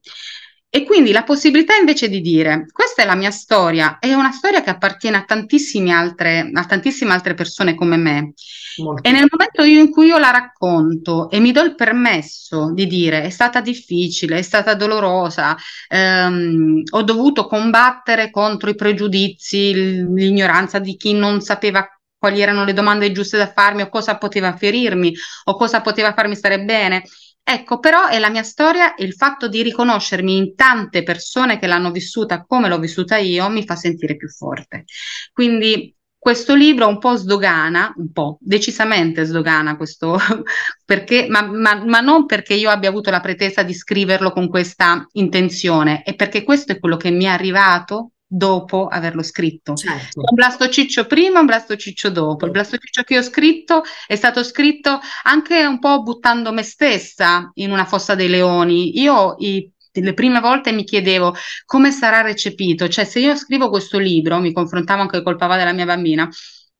E 0.75 0.86
quindi 0.86 1.12
la 1.12 1.22
possibilità 1.22 1.75
invece 1.75 2.10
di 2.10 2.20
dire 2.20 2.65
questa 2.72 3.03
è 3.03 3.06
la 3.06 3.13
mia 3.13 3.30
storia, 3.30 4.00
è 4.00 4.12
una 4.15 4.32
storia 4.32 4.63
che 4.63 4.72
appartiene 4.72 5.18
a, 5.18 5.24
tantissime 5.24 5.92
altre, 5.92 6.50
a 6.51 6.65
tantissime 6.65 7.13
altre 7.13 7.36
persone 7.36 7.75
come 7.75 7.96
me. 7.96 8.34
Molto. 8.77 9.08
E 9.08 9.12
nel 9.12 9.27
momento 9.30 9.62
in 9.62 9.92
cui 9.92 10.08
io 10.08 10.18
la 10.18 10.32
racconto 10.32 11.30
e 11.30 11.39
mi 11.39 11.51
do 11.51 11.62
il 11.62 11.75
permesso 11.75 12.72
di 12.74 12.88
dire 12.88 13.22
è 13.22 13.30
stata 13.30 13.62
difficile, 13.62 14.39
è 14.39 14.42
stata 14.42 14.74
dolorosa, 14.74 15.56
ehm, 15.88 16.82
ho 16.89 17.03
dovuto 17.03 17.46
combattere 17.46 18.32
contro 18.32 18.72
i 18.72 18.75
pregiudizi, 18.75 19.75
l'ignoranza 19.75 20.80
di 20.80 20.96
chi 20.98 21.13
non 21.13 21.39
sapeva 21.42 21.88
quali 22.18 22.42
erano 22.42 22.63
le 22.63 22.74
domande 22.74 23.12
giuste 23.12 23.38
da 23.38 23.51
farmi 23.51 23.84
o 23.84 23.89
cosa 23.89 24.18
poteva 24.18 24.56
ferirmi 24.58 25.13
o 25.44 25.56
cosa 25.56 25.82
poteva 25.82 26.13
farmi 26.13 26.36
stare 26.36 26.63
bene. 26.63 27.03
Ecco, 27.46 27.80
però 27.80 28.08
è 28.08 28.20
la 28.20 28.30
mia 28.30 28.44
storia 28.44 28.96
e 28.96 29.04
il 29.04 29.14
fatto 29.14 29.50
di 29.50 29.62
riconoscermi 29.64 30.38
in 30.38 30.56
tante 30.56 31.04
persone 31.04 31.60
che 31.60 31.68
l'hanno 31.68 31.92
vissuta 31.92 32.46
come 32.46 32.70
l'ho 32.70 32.80
vissuta 32.80 33.18
io 33.18 33.50
mi 33.50 33.66
fa 33.66 33.76
sentire 33.76 34.16
più 34.16 34.30
forte. 34.30 34.86
Quindi 35.34 35.94
questo 36.24 36.56
libro 36.56 36.88
un 36.88 37.00
po' 37.00 37.18
sdogana, 37.18 37.94
un 37.98 38.14
po', 38.14 38.38
decisamente 38.40 39.26
sdogana 39.26 39.76
questo, 39.76 40.18
perché, 40.86 41.28
ma, 41.30 41.42
ma, 41.42 41.84
ma, 41.84 42.00
non 42.00 42.26
perché 42.26 42.54
io 42.54 42.70
abbia 42.70 42.88
avuto 42.88 43.12
la 43.12 43.20
pretesa 43.20 43.62
di 43.62 43.74
scriverlo 43.74 44.32
con 44.32 44.48
questa 44.48 45.06
intenzione, 45.12 46.02
è 46.04 46.16
perché 46.16 46.44
questo 46.44 46.72
è 46.72 46.80
quello 46.80 46.96
che 46.96 47.12
mi 47.12 47.26
è 47.26 47.28
arrivato 47.28 48.12
dopo 48.36 48.88
averlo 48.88 49.22
scritto. 49.22 49.75
Certo. 49.75 50.22
Un 50.22 50.34
blastociccio 50.34 51.06
prima, 51.06 51.40
un 51.40 51.46
blastociccio 51.46 52.10
dopo. 52.10 52.46
Il 52.46 52.52
blastociccio 52.52 53.04
che 53.04 53.20
ho 53.20 53.22
scritto 53.22 53.84
è 54.08 54.16
stato 54.16 54.44
scritto 54.44 55.00
anche 55.24 55.63
un 55.66 55.78
po' 55.78 56.02
buttando 56.02 56.52
me 56.52 56.63
stessa 56.63 57.52
in 57.56 57.72
una 57.72 57.86
fossa 57.86 58.16
dei 58.16 58.30
leoni. 58.30 59.00
Io 59.00 59.36
i, 59.38 59.72
le 59.92 60.13
prime 60.13 60.40
volte 60.40 60.72
mi 60.72 60.84
chiedevo 60.84 61.36
come 61.66 61.92
sarà 61.92 62.22
recepito, 62.22 62.88
cioè 62.88 63.06
se 63.06 63.20
io 63.20 63.36
scrivo 63.36 63.70
questo 63.70 64.00
libro, 64.00 64.40
mi 64.40 64.52
confrontavo 64.52 65.02
anche 65.02 65.22
col 65.22 65.38
papà 65.38 65.56
della 65.56 65.74
mia 65.74 65.86
bambina, 65.86 66.28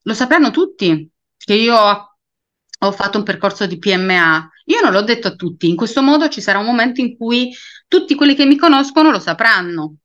lo 0.06 0.14
sapranno 0.16 0.50
tutti 0.50 1.08
che 1.38 1.54
io 1.54 1.76
ho, 1.76 2.18
ho 2.80 2.92
fatto 2.92 3.20
un 3.20 3.24
percorso 3.24 3.68
di 3.68 3.78
PMA. 3.78 4.50
Io 4.68 4.82
non 4.82 4.92
l'ho 4.92 5.02
detto 5.02 5.28
a 5.28 5.36
tutti, 5.36 5.70
in 5.70 5.76
questo 5.76 6.02
modo 6.02 6.30
ci 6.30 6.42
sarà 6.42 6.58
un 6.58 6.66
momento 6.66 7.00
in 7.00 7.16
cui 7.16 7.54
tutti 7.88 8.16
quelli 8.16 8.34
che 8.34 8.46
mi 8.46 8.56
conoscono 8.56 9.12
lo 9.12 9.20
sapranno 9.20 9.98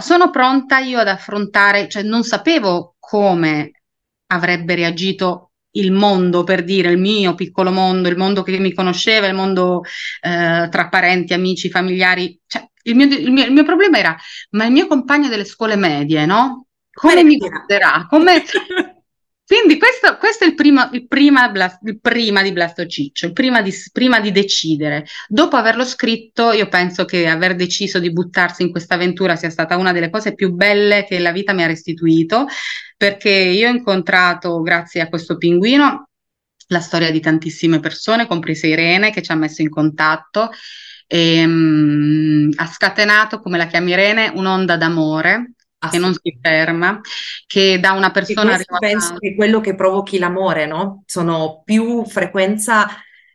sono 0.00 0.30
pronta 0.30 0.78
io 0.78 0.98
ad 0.98 1.06
affrontare, 1.06 1.88
cioè 1.88 2.02
non 2.02 2.24
sapevo 2.24 2.96
come 2.98 3.82
avrebbe 4.26 4.74
reagito 4.74 5.52
il 5.72 5.92
mondo, 5.92 6.42
per 6.42 6.64
dire, 6.64 6.90
il 6.90 6.98
mio 6.98 7.36
piccolo 7.36 7.70
mondo, 7.70 8.08
il 8.08 8.16
mondo 8.16 8.42
che 8.42 8.58
mi 8.58 8.74
conosceva, 8.74 9.28
il 9.28 9.34
mondo 9.34 9.82
eh, 10.20 10.68
tra 10.68 10.88
parenti, 10.88 11.32
amici, 11.32 11.70
familiari. 11.70 12.40
Cioè, 12.46 12.68
il, 12.84 12.96
mio, 12.96 13.06
il, 13.06 13.30
mio, 13.30 13.44
il 13.44 13.52
mio 13.52 13.64
problema 13.64 13.98
era, 13.98 14.16
ma 14.50 14.64
il 14.64 14.72
mio 14.72 14.88
compagno 14.88 15.28
delle 15.28 15.44
scuole 15.44 15.76
medie, 15.76 16.26
no? 16.26 16.66
Come 16.92 17.22
mi 17.22 17.36
guarderà? 17.36 18.06
Come... 18.08 18.42
Quindi 19.50 19.78
questo, 19.78 20.16
questo, 20.16 20.44
è 20.44 20.46
il 20.46 20.54
prima, 20.54 20.88
il, 20.92 21.08
prima, 21.08 21.50
il 21.82 21.98
prima 22.00 22.40
di 22.40 22.52
Blastociccio, 22.52 23.26
il 23.26 23.32
prima 23.32 23.62
di, 23.62 23.74
prima 23.90 24.20
di 24.20 24.30
decidere. 24.30 25.06
Dopo 25.26 25.56
averlo 25.56 25.84
scritto, 25.84 26.52
io 26.52 26.68
penso 26.68 27.04
che 27.04 27.26
aver 27.26 27.56
deciso 27.56 27.98
di 27.98 28.12
buttarsi 28.12 28.62
in 28.62 28.70
questa 28.70 28.94
avventura 28.94 29.34
sia 29.34 29.50
stata 29.50 29.76
una 29.76 29.90
delle 29.90 30.08
cose 30.08 30.34
più 30.34 30.52
belle 30.52 31.04
che 31.04 31.18
la 31.18 31.32
vita 31.32 31.52
mi 31.52 31.64
ha 31.64 31.66
restituito, 31.66 32.46
perché 32.96 33.28
io 33.28 33.68
ho 33.68 33.72
incontrato, 33.72 34.60
grazie 34.60 35.00
a 35.00 35.08
questo 35.08 35.36
pinguino, 35.36 36.10
la 36.68 36.80
storia 36.80 37.10
di 37.10 37.18
tantissime 37.18 37.80
persone, 37.80 38.28
comprese 38.28 38.68
Irene, 38.68 39.10
che 39.10 39.20
ci 39.20 39.32
ha 39.32 39.34
messo 39.34 39.62
in 39.62 39.68
contatto. 39.68 40.50
E, 41.08 41.44
um, 41.44 42.50
ha 42.54 42.66
scatenato, 42.66 43.40
come 43.40 43.58
la 43.58 43.66
chiami 43.66 43.90
Irene, 43.90 44.30
un'onda 44.32 44.76
d'amore 44.76 45.54
che 45.88 45.98
non 45.98 46.12
si 46.12 46.38
ferma, 46.40 47.00
che 47.46 47.78
da 47.80 47.92
una 47.92 48.10
persona 48.10 48.54
arriva 48.54 48.78
penso 48.78 49.16
che 49.16 49.34
quello 49.34 49.60
che 49.60 49.74
provochi 49.74 50.18
l'amore, 50.18 50.66
no? 50.66 51.02
Sono 51.06 51.62
più 51.64 52.04
frequenza 52.04 52.88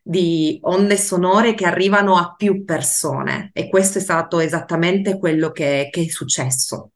di 0.04 0.60
onde 0.62 0.98
sonore 0.98 1.56
che 1.56 1.66
arrivano 1.66 2.18
a 2.18 2.36
più 2.36 2.64
persone 2.64 3.50
e 3.54 3.70
questo 3.70 3.98
è 3.98 4.02
stato 4.02 4.40
esattamente 4.40 5.18
quello 5.18 5.52
che, 5.52 5.90
che 5.92 6.02
è 6.02 6.08
successo. 6.08 6.92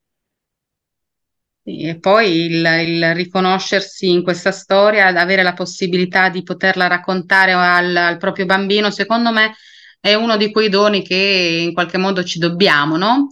E 1.63 1.97
poi 1.99 2.45
il, 2.45 2.65
il, 2.85 3.13
riconoscersi 3.15 4.09
in 4.09 4.23
questa 4.23 4.51
storia, 4.51 5.07
avere 5.07 5.43
la 5.43 5.53
possibilità 5.53 6.29
di 6.29 6.43
poterla 6.43 6.87
raccontare 6.87 7.53
al, 7.53 7.95
al 7.95 8.17
proprio 8.17 8.45
bambino, 8.45 8.91
secondo 8.91 9.31
me 9.31 9.55
è 9.99 10.13
uno 10.13 10.37
di 10.37 10.51
quei 10.51 10.69
doni 10.69 11.03
che 11.03 11.15
in 11.67 11.73
qualche 11.73 11.97
modo 11.97 12.23
ci 12.23 12.39
dobbiamo, 12.39 12.97
no? 12.97 13.27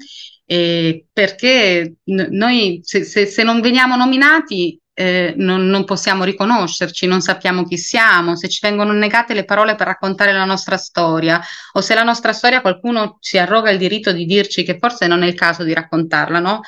Eh, 0.49 1.05
perché 1.11 1.97
noi 2.05 2.79
se, 2.81 3.03
se, 3.03 3.25
se, 3.25 3.43
non 3.43 3.59
veniamo 3.59 3.97
nominati 3.97 4.79
eh, 4.93 5.33
non, 5.35 5.67
non, 5.67 5.83
possiamo 5.83 6.23
riconoscerci, 6.23 7.05
non 7.05 7.21
sappiamo 7.21 7.65
chi 7.65 7.77
siamo, 7.77 8.37
se 8.37 8.47
ci 8.47 8.59
vengono 8.61 8.93
negate 8.93 9.33
le 9.33 9.43
parole 9.43 9.75
per 9.75 9.87
raccontare 9.87 10.31
la 10.31 10.45
nostra 10.45 10.77
storia 10.77 11.39
o 11.73 11.81
se 11.81 11.93
la 11.93 12.03
nostra 12.03 12.31
storia 12.31 12.61
qualcuno 12.61 13.17
ci 13.19 13.37
arroga 13.37 13.69
il 13.69 13.77
diritto 13.77 14.13
di 14.13 14.25
dirci 14.25 14.63
che 14.63 14.77
forse 14.79 15.05
non 15.05 15.21
è 15.21 15.27
il 15.27 15.35
caso 15.35 15.63
di 15.63 15.73
raccontarla, 15.73 16.39
no? 16.39 16.61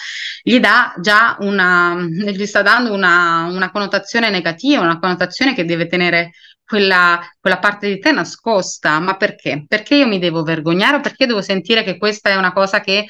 Gli 0.43 0.59
dà 0.59 0.93
già 0.99 1.37
una, 1.39 1.95
gli 2.05 2.45
sta 2.45 2.61
dando 2.61 2.93
una, 2.93 3.45
una 3.49 3.71
connotazione 3.71 4.29
negativa, 4.29 4.83
una 4.83 4.99
connotazione 4.99 5.55
che 5.55 5.63
deve 5.63 5.87
tenere 5.87 6.31
quella, 6.65 7.19
quella, 7.39 7.57
parte 7.57 7.87
di 7.87 7.97
te 7.97 8.11
nascosta. 8.11 8.99
Ma 8.99 9.15
perché? 9.15 9.65
Perché 9.67 9.95
io 9.95 10.05
mi 10.05 10.19
devo 10.19 10.43
vergognare 10.43 10.97
o 10.97 10.99
perché 10.99 11.25
devo 11.25 11.41
sentire 11.41 11.83
che 11.83 11.97
questa 11.97 12.29
è 12.29 12.35
una 12.35 12.53
cosa 12.53 12.79
che 12.79 13.07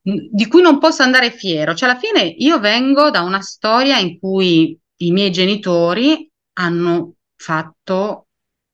di 0.00 0.46
cui 0.46 0.62
non 0.62 0.78
posso 0.78 1.02
andare 1.02 1.30
fiero. 1.30 1.74
Cioè, 1.74 1.88
alla 1.88 1.98
fine 1.98 2.22
io 2.22 2.58
vengo 2.60 3.10
da 3.10 3.22
una 3.22 3.40
storia 3.40 3.98
in 3.98 4.18
cui 4.18 4.78
i 5.00 5.10
miei 5.12 5.30
genitori 5.30 6.30
hanno 6.54 7.14
fatto 7.36 8.26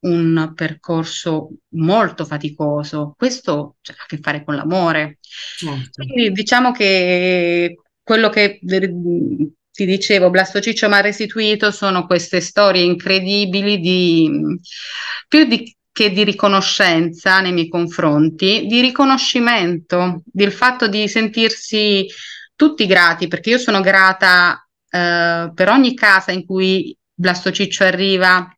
un 0.05 0.53
percorso 0.55 1.51
molto 1.71 2.25
faticoso. 2.25 3.15
Questo 3.17 3.77
cioè, 3.81 3.97
ha 3.99 4.03
a 4.03 4.07
che 4.07 4.19
fare 4.19 4.45
con 4.45 4.55
l'amore. 4.55 5.19
Certo. 5.57 6.05
Quindi 6.05 6.31
diciamo 6.33 6.73
che 6.73 7.77
quello 8.03 8.29
che 8.29 8.61
ti 8.63 9.87
dicevo, 9.87 10.31
Blasto 10.31 10.61
Ciccio 10.61 10.89
mi 10.89 10.95
ha 10.95 11.01
restituito 11.01 11.71
sono 11.71 12.07
queste 12.07 12.41
storie 12.41 12.83
incredibili 12.83 13.81
di 13.81 14.31
più 15.27 15.45
di 15.45 15.75
che 15.95 16.11
di 16.11 16.25
riconoscenza 16.25 17.39
nei 17.39 17.53
miei 17.53 17.69
confronti, 17.69 18.67
di 18.67 18.81
riconoscimento, 18.81 20.23
del 20.25 20.51
fatto 20.51 20.89
di 20.89 21.07
sentirsi 21.07 22.05
tutti 22.57 22.85
grati, 22.85 23.29
perché 23.29 23.51
io 23.51 23.59
sono 23.59 23.81
grata 23.81 24.67
eh, 24.91 25.53
per 25.55 25.69
ogni 25.69 25.95
casa 25.95 26.33
in 26.33 26.45
cui 26.45 26.97
Blasto 27.15 27.53
Ciccio 27.53 27.85
arriva 27.85 28.53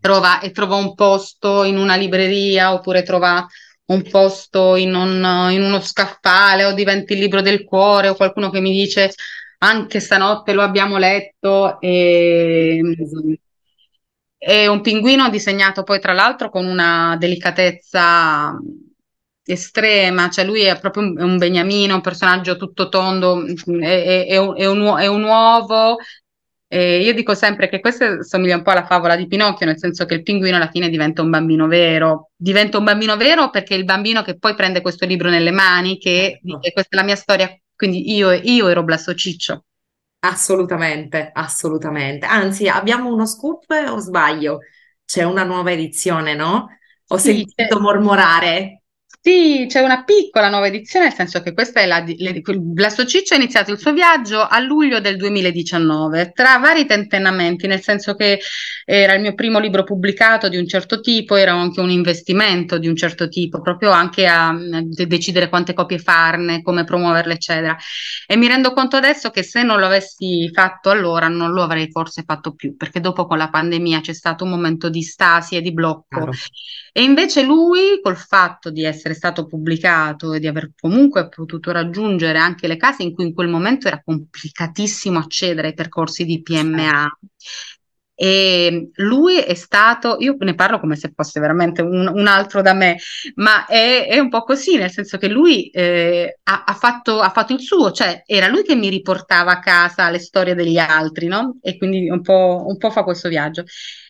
trova, 0.00 0.38
e 0.38 0.52
trova 0.52 0.76
un 0.76 0.94
posto 0.94 1.64
in 1.64 1.76
una 1.78 1.96
libreria 1.96 2.72
oppure 2.72 3.02
trova 3.02 3.44
un 3.86 4.08
posto 4.08 4.76
in, 4.76 4.94
un, 4.94 5.48
in 5.50 5.62
uno 5.62 5.80
scaffale 5.80 6.64
o 6.64 6.74
diventa 6.74 7.12
il 7.12 7.18
libro 7.18 7.40
del 7.40 7.64
cuore 7.64 8.06
o 8.08 8.14
qualcuno 8.14 8.50
che 8.50 8.60
mi 8.60 8.70
dice 8.70 9.12
anche 9.58 9.98
stanotte 9.98 10.52
lo 10.52 10.62
abbiamo 10.62 10.96
letto 10.96 11.80
e, 11.80 12.80
è 14.44 14.66
un 14.66 14.80
pinguino 14.80 15.28
disegnato 15.28 15.84
poi 15.84 16.00
tra 16.00 16.12
l'altro 16.12 16.50
con 16.50 16.66
una 16.66 17.16
delicatezza 17.16 18.58
estrema, 19.44 20.28
cioè 20.30 20.44
lui 20.44 20.62
è 20.62 20.78
proprio 20.80 21.04
un, 21.04 21.20
un 21.20 21.38
beniamino, 21.38 21.94
un 21.94 22.00
personaggio 22.00 22.56
tutto 22.56 22.88
tondo, 22.88 23.44
è, 23.80 24.26
è, 24.26 24.36
un, 24.38 24.54
è 24.56 24.66
un, 24.66 24.98
è 24.98 25.06
un 25.06 25.22
uovo 25.22 25.96
e 26.66 27.02
io 27.02 27.12
dico 27.12 27.34
sempre 27.34 27.68
che 27.68 27.78
questa 27.78 28.22
somiglia 28.22 28.56
un 28.56 28.62
po' 28.62 28.70
alla 28.70 28.86
favola 28.86 29.14
di 29.14 29.28
Pinocchio, 29.28 29.66
nel 29.66 29.78
senso 29.78 30.06
che 30.06 30.14
il 30.14 30.22
pinguino 30.22 30.56
alla 30.56 30.70
fine 30.70 30.88
diventa 30.88 31.22
un 31.22 31.30
bambino 31.30 31.68
vero. 31.68 32.30
Diventa 32.34 32.78
un 32.78 32.84
bambino 32.84 33.16
vero 33.16 33.50
perché 33.50 33.74
è 33.74 33.78
il 33.78 33.84
bambino 33.84 34.22
che 34.22 34.38
poi 34.38 34.54
prende 34.54 34.80
questo 34.80 35.06
libro 35.06 35.28
nelle 35.28 35.50
mani, 35.52 35.98
che 35.98 36.40
dice 36.42 36.58
certo. 36.62 36.70
questa 36.72 36.96
è 36.96 36.98
la 36.98 37.04
mia 37.04 37.14
storia, 37.14 37.54
quindi 37.76 38.12
io, 38.14 38.32
io 38.32 38.68
ero 38.68 38.82
Blasto 38.82 39.14
Ciccio. 39.14 39.66
Assolutamente, 40.24 41.30
assolutamente. 41.34 42.26
Anzi, 42.26 42.68
abbiamo 42.68 43.12
uno 43.12 43.26
scoop 43.26 43.64
o 43.88 43.98
sbaglio? 43.98 44.60
C'è 45.04 45.24
una 45.24 45.42
nuova 45.42 45.72
edizione, 45.72 46.34
no? 46.34 46.68
Ho 47.08 47.18
sì, 47.18 47.44
sentito 47.44 47.80
mormorare. 47.80 48.81
Sì, 49.24 49.66
c'è 49.68 49.78
una 49.78 50.02
piccola 50.02 50.48
nuova 50.48 50.66
edizione, 50.66 51.04
nel 51.04 51.14
senso 51.14 51.42
che 51.42 51.52
questa 51.52 51.78
è 51.78 51.86
la, 51.86 52.04
Blasto 52.58 53.04
Ciccio 53.04 53.34
ha 53.34 53.36
iniziato 53.36 53.70
il 53.70 53.78
suo 53.78 53.92
viaggio 53.92 54.40
a 54.40 54.58
luglio 54.58 54.98
del 54.98 55.16
2019, 55.16 56.32
tra 56.34 56.58
vari 56.58 56.86
tentennamenti, 56.86 57.68
nel 57.68 57.80
senso 57.80 58.16
che 58.16 58.40
era 58.84 59.14
il 59.14 59.20
mio 59.20 59.34
primo 59.34 59.60
libro 59.60 59.84
pubblicato 59.84 60.48
di 60.48 60.56
un 60.56 60.66
certo 60.66 61.00
tipo, 61.00 61.36
era 61.36 61.52
anche 61.52 61.80
un 61.80 61.90
investimento 61.90 62.78
di 62.78 62.88
un 62.88 62.96
certo 62.96 63.28
tipo, 63.28 63.60
proprio 63.60 63.92
anche 63.92 64.26
a, 64.26 64.48
a 64.48 64.82
decidere 65.06 65.48
quante 65.48 65.72
copie 65.72 65.98
farne, 65.98 66.60
come 66.60 66.82
promuoverle, 66.82 67.34
eccetera. 67.34 67.76
E 68.26 68.36
mi 68.36 68.48
rendo 68.48 68.72
conto 68.72 68.96
adesso 68.96 69.30
che 69.30 69.44
se 69.44 69.62
non 69.62 69.78
lo 69.78 69.86
avessi 69.86 70.50
fatto 70.52 70.90
allora 70.90 71.28
non 71.28 71.52
lo 71.52 71.62
avrei 71.62 71.88
forse 71.92 72.24
fatto 72.26 72.54
più, 72.54 72.76
perché 72.76 72.98
dopo 72.98 73.26
con 73.26 73.38
la 73.38 73.50
pandemia 73.50 74.00
c'è 74.00 74.14
stato 74.14 74.42
un 74.42 74.50
momento 74.50 74.88
di 74.90 75.02
stasi 75.02 75.54
e 75.54 75.60
di 75.60 75.72
blocco. 75.72 76.06
Claro. 76.08 76.32
E 76.92 77.02
invece 77.02 77.42
lui, 77.42 78.00
col 78.02 78.16
fatto 78.16 78.70
di 78.70 78.84
essere 78.84 79.14
stato 79.14 79.46
pubblicato 79.46 80.34
e 80.34 80.40
di 80.40 80.46
aver 80.46 80.72
comunque 80.78 81.28
potuto 81.30 81.72
raggiungere 81.72 82.38
anche 82.38 82.66
le 82.66 82.76
case 82.76 83.02
in 83.02 83.14
cui 83.14 83.24
in 83.24 83.32
quel 83.32 83.48
momento 83.48 83.88
era 83.88 84.02
complicatissimo 84.04 85.18
accedere 85.18 85.68
ai 85.68 85.74
percorsi 85.74 86.24
di 86.26 86.42
PMA, 86.42 87.08
e 88.22 88.90
lui 88.96 89.38
è 89.38 89.54
stato, 89.54 90.16
io 90.20 90.36
ne 90.38 90.54
parlo 90.54 90.78
come 90.78 90.94
se 90.94 91.10
fosse 91.12 91.40
veramente 91.40 91.82
un, 91.82 92.06
un 92.06 92.26
altro 92.28 92.62
da 92.62 92.72
me, 92.72 92.98
ma 93.36 93.66
è, 93.66 94.06
è, 94.06 94.18
un 94.20 94.28
po' 94.28 94.44
così, 94.44 94.76
nel 94.76 94.92
senso 94.92 95.18
che 95.18 95.26
lui 95.28 95.70
eh, 95.70 96.38
ha, 96.44 96.62
ha, 96.64 96.74
fatto, 96.74 97.20
ha, 97.20 97.30
fatto, 97.30 97.52
il 97.52 97.60
suo, 97.60 97.90
cioè 97.90 98.22
era 98.26 98.46
lui 98.46 98.62
che 98.62 98.76
mi 98.76 98.90
riportava 98.90 99.50
a 99.50 99.58
casa 99.58 100.08
le 100.08 100.20
storie 100.20 100.54
degli 100.54 100.78
altri, 100.78 101.26
no? 101.26 101.58
E 101.62 101.76
quindi 101.78 102.08
un 102.10 102.20
po', 102.20 102.64
un 102.64 102.76
po' 102.76 102.90
fa 102.90 103.02
questo 103.02 103.28
viaggio. 103.28 103.64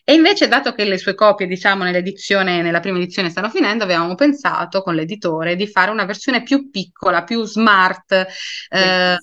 E 0.05 0.15
invece, 0.15 0.49
dato 0.49 0.73
che 0.73 0.85
le 0.85 0.99
sue 0.99 1.15
copie, 1.15 1.47
diciamo, 1.47 1.85
nell'edizione, 1.85 2.61
nella 2.61 2.81
prima 2.81 2.99
edizione 2.99 3.31
stanno 3.31 3.51
finendo, 3.51 3.85
avevamo 3.85 4.17
pensato 4.17 4.83
con 4.83 4.97
l'editore 4.97 5.55
di 5.55 5.69
fare 5.69 5.93
una 5.93 6.05
versione 6.05 6.43
più 6.43 6.71
piccola, 6.71 7.23
più 7.23 7.45
smart, 7.45 8.27
eh, 8.69 9.17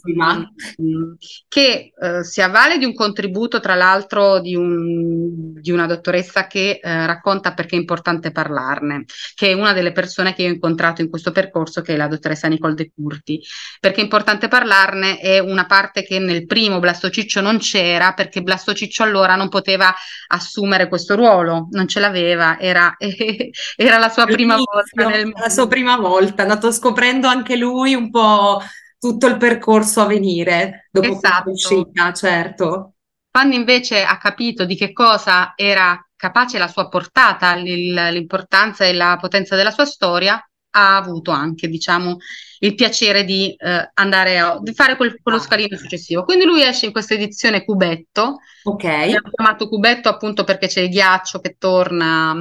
che 1.50 1.92
eh, 2.02 2.24
si 2.24 2.42
avvale 2.42 2.78
di 2.78 2.86
un 2.86 2.94
contributo, 2.94 3.60
tra 3.60 3.76
l'altro, 3.76 4.40
di, 4.40 4.56
un, 4.56 5.52
di 5.60 5.70
una 5.70 5.86
dottoressa 5.86 6.48
che 6.48 6.80
eh, 6.82 7.06
racconta 7.06 7.54
perché 7.54 7.76
è 7.76 7.80
importante 7.80 8.32
parlarne, 8.32 9.04
che 9.36 9.50
è 9.50 9.54
una 9.54 9.74
delle 9.74 9.92
persone 9.92 10.34
che 10.34 10.44
io 10.44 10.50
ho 10.50 10.54
incontrato 10.54 11.02
in 11.02 11.10
questo 11.10 11.32
percorso, 11.34 11.82
che 11.82 11.96
è 11.96 11.98
la 11.98 12.08
dottoressa 12.08 12.48
Nicole 12.48 12.76
De 12.76 12.90
Curti. 12.96 13.42
Perché 13.82 14.00
è 14.00 14.04
importante 14.04 14.48
parlarne 14.48 15.20
è 15.20 15.40
una 15.40 15.66
parte 15.66 16.04
che 16.04 16.20
nel 16.20 16.46
primo 16.46 16.80
Blasto 16.80 17.10
Ciccio 17.10 17.42
non 17.42 17.58
c'era, 17.58 18.14
perché 18.14 18.42
Blasto 18.42 18.74
Ciccio 18.74 19.04
allora 19.04 19.36
non 19.36 19.50
poteva 19.50 19.94
assumere 20.28 20.68
assumere 20.70 20.88
questo 20.88 21.16
ruolo, 21.16 21.68
non 21.72 21.88
ce 21.88 22.00
l'aveva, 22.00 22.60
era, 22.60 22.96
era 23.76 23.98
la 23.98 24.10
sua 24.10 24.26
prima 24.26 24.56
volta. 24.56 25.08
Nel... 25.08 25.32
La 25.36 25.50
sua 25.50 25.68
prima 25.68 25.98
volta, 25.98 26.44
è 26.44 26.46
andato 26.46 26.72
scoprendo 26.72 27.28
anche 27.28 27.56
lui 27.56 27.96
un 27.96 28.12
po' 28.12 28.62
tutto 29.00 29.28
il 29.28 29.38
percorso 29.38 30.02
a 30.02 30.06
venire 30.06 30.88
dopo 30.92 31.08
esatto. 31.08 31.50
uscita, 31.50 32.14
certo. 32.14 32.94
Quando 33.32 33.56
invece 33.56 34.04
ha 34.04 34.18
capito 34.18 34.66
di 34.66 34.76
che 34.76 34.92
cosa 34.92 35.54
era 35.56 36.00
capace 36.16 36.58
la 36.58 36.68
sua 36.68 36.90
portata, 36.90 37.56
l'importanza 37.56 38.86
e 38.86 38.94
la 38.94 39.18
potenza 39.20 39.56
della 39.56 39.72
sua 39.72 39.86
storia, 39.86 40.42
ha 40.72 40.98
avuto 40.98 41.32
anche, 41.32 41.68
diciamo, 41.68 42.18
il 42.60 42.76
piacere 42.76 43.24
di 43.24 43.54
eh, 43.58 43.92
andare 43.94 44.40
a 44.40 44.60
di 44.62 44.74
fare 44.74 44.96
quel, 44.96 45.20
quello 45.22 45.40
scalino 45.40 45.78
successivo. 45.78 46.24
Quindi 46.24 46.46
lui 46.46 46.64
esce 46.64 46.86
in 46.86 46.92
questa 46.92 47.14
edizione 47.14 47.64
cubetto. 47.64 48.40
Ok. 48.64 48.84
L'abbiamo 48.84 49.30
chiamato 49.34 49.70
cubetto 49.70 50.10
appunto 50.10 50.44
perché 50.44 50.68
c'è 50.68 50.82
il 50.82 50.90
ghiaccio 50.90 51.40
che 51.40 51.56
torna, 51.58 52.36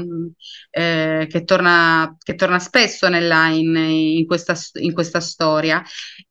eh, 0.71 1.27
che 1.31 1.45
torna, 1.45 2.17
che 2.19 2.35
torna 2.35 2.59
spesso 2.59 3.09
nella, 3.09 3.49
in, 3.49 3.77
in, 3.77 4.27
questa, 4.27 4.57
in 4.81 4.93
questa 4.93 5.21
storia. 5.21 5.83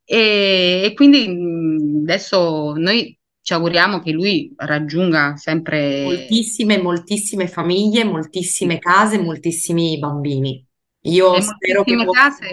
E, 0.04 0.82
e 0.84 0.92
quindi 0.94 2.02
adesso 2.02 2.74
noi 2.76 3.16
ci 3.48 3.54
auguriamo 3.54 4.00
che 4.00 4.10
lui 4.10 4.52
raggiunga 4.56 5.36
sempre 5.36 6.02
moltissime, 6.02 6.76
moltissime 6.76 7.48
famiglie, 7.48 8.04
moltissime 8.04 8.78
case, 8.78 9.18
moltissimi 9.18 9.98
bambini. 9.98 10.67
Io 11.08 11.34
e 11.34 11.42
spero 11.42 11.82
che 11.84 11.96
case. 12.10 12.48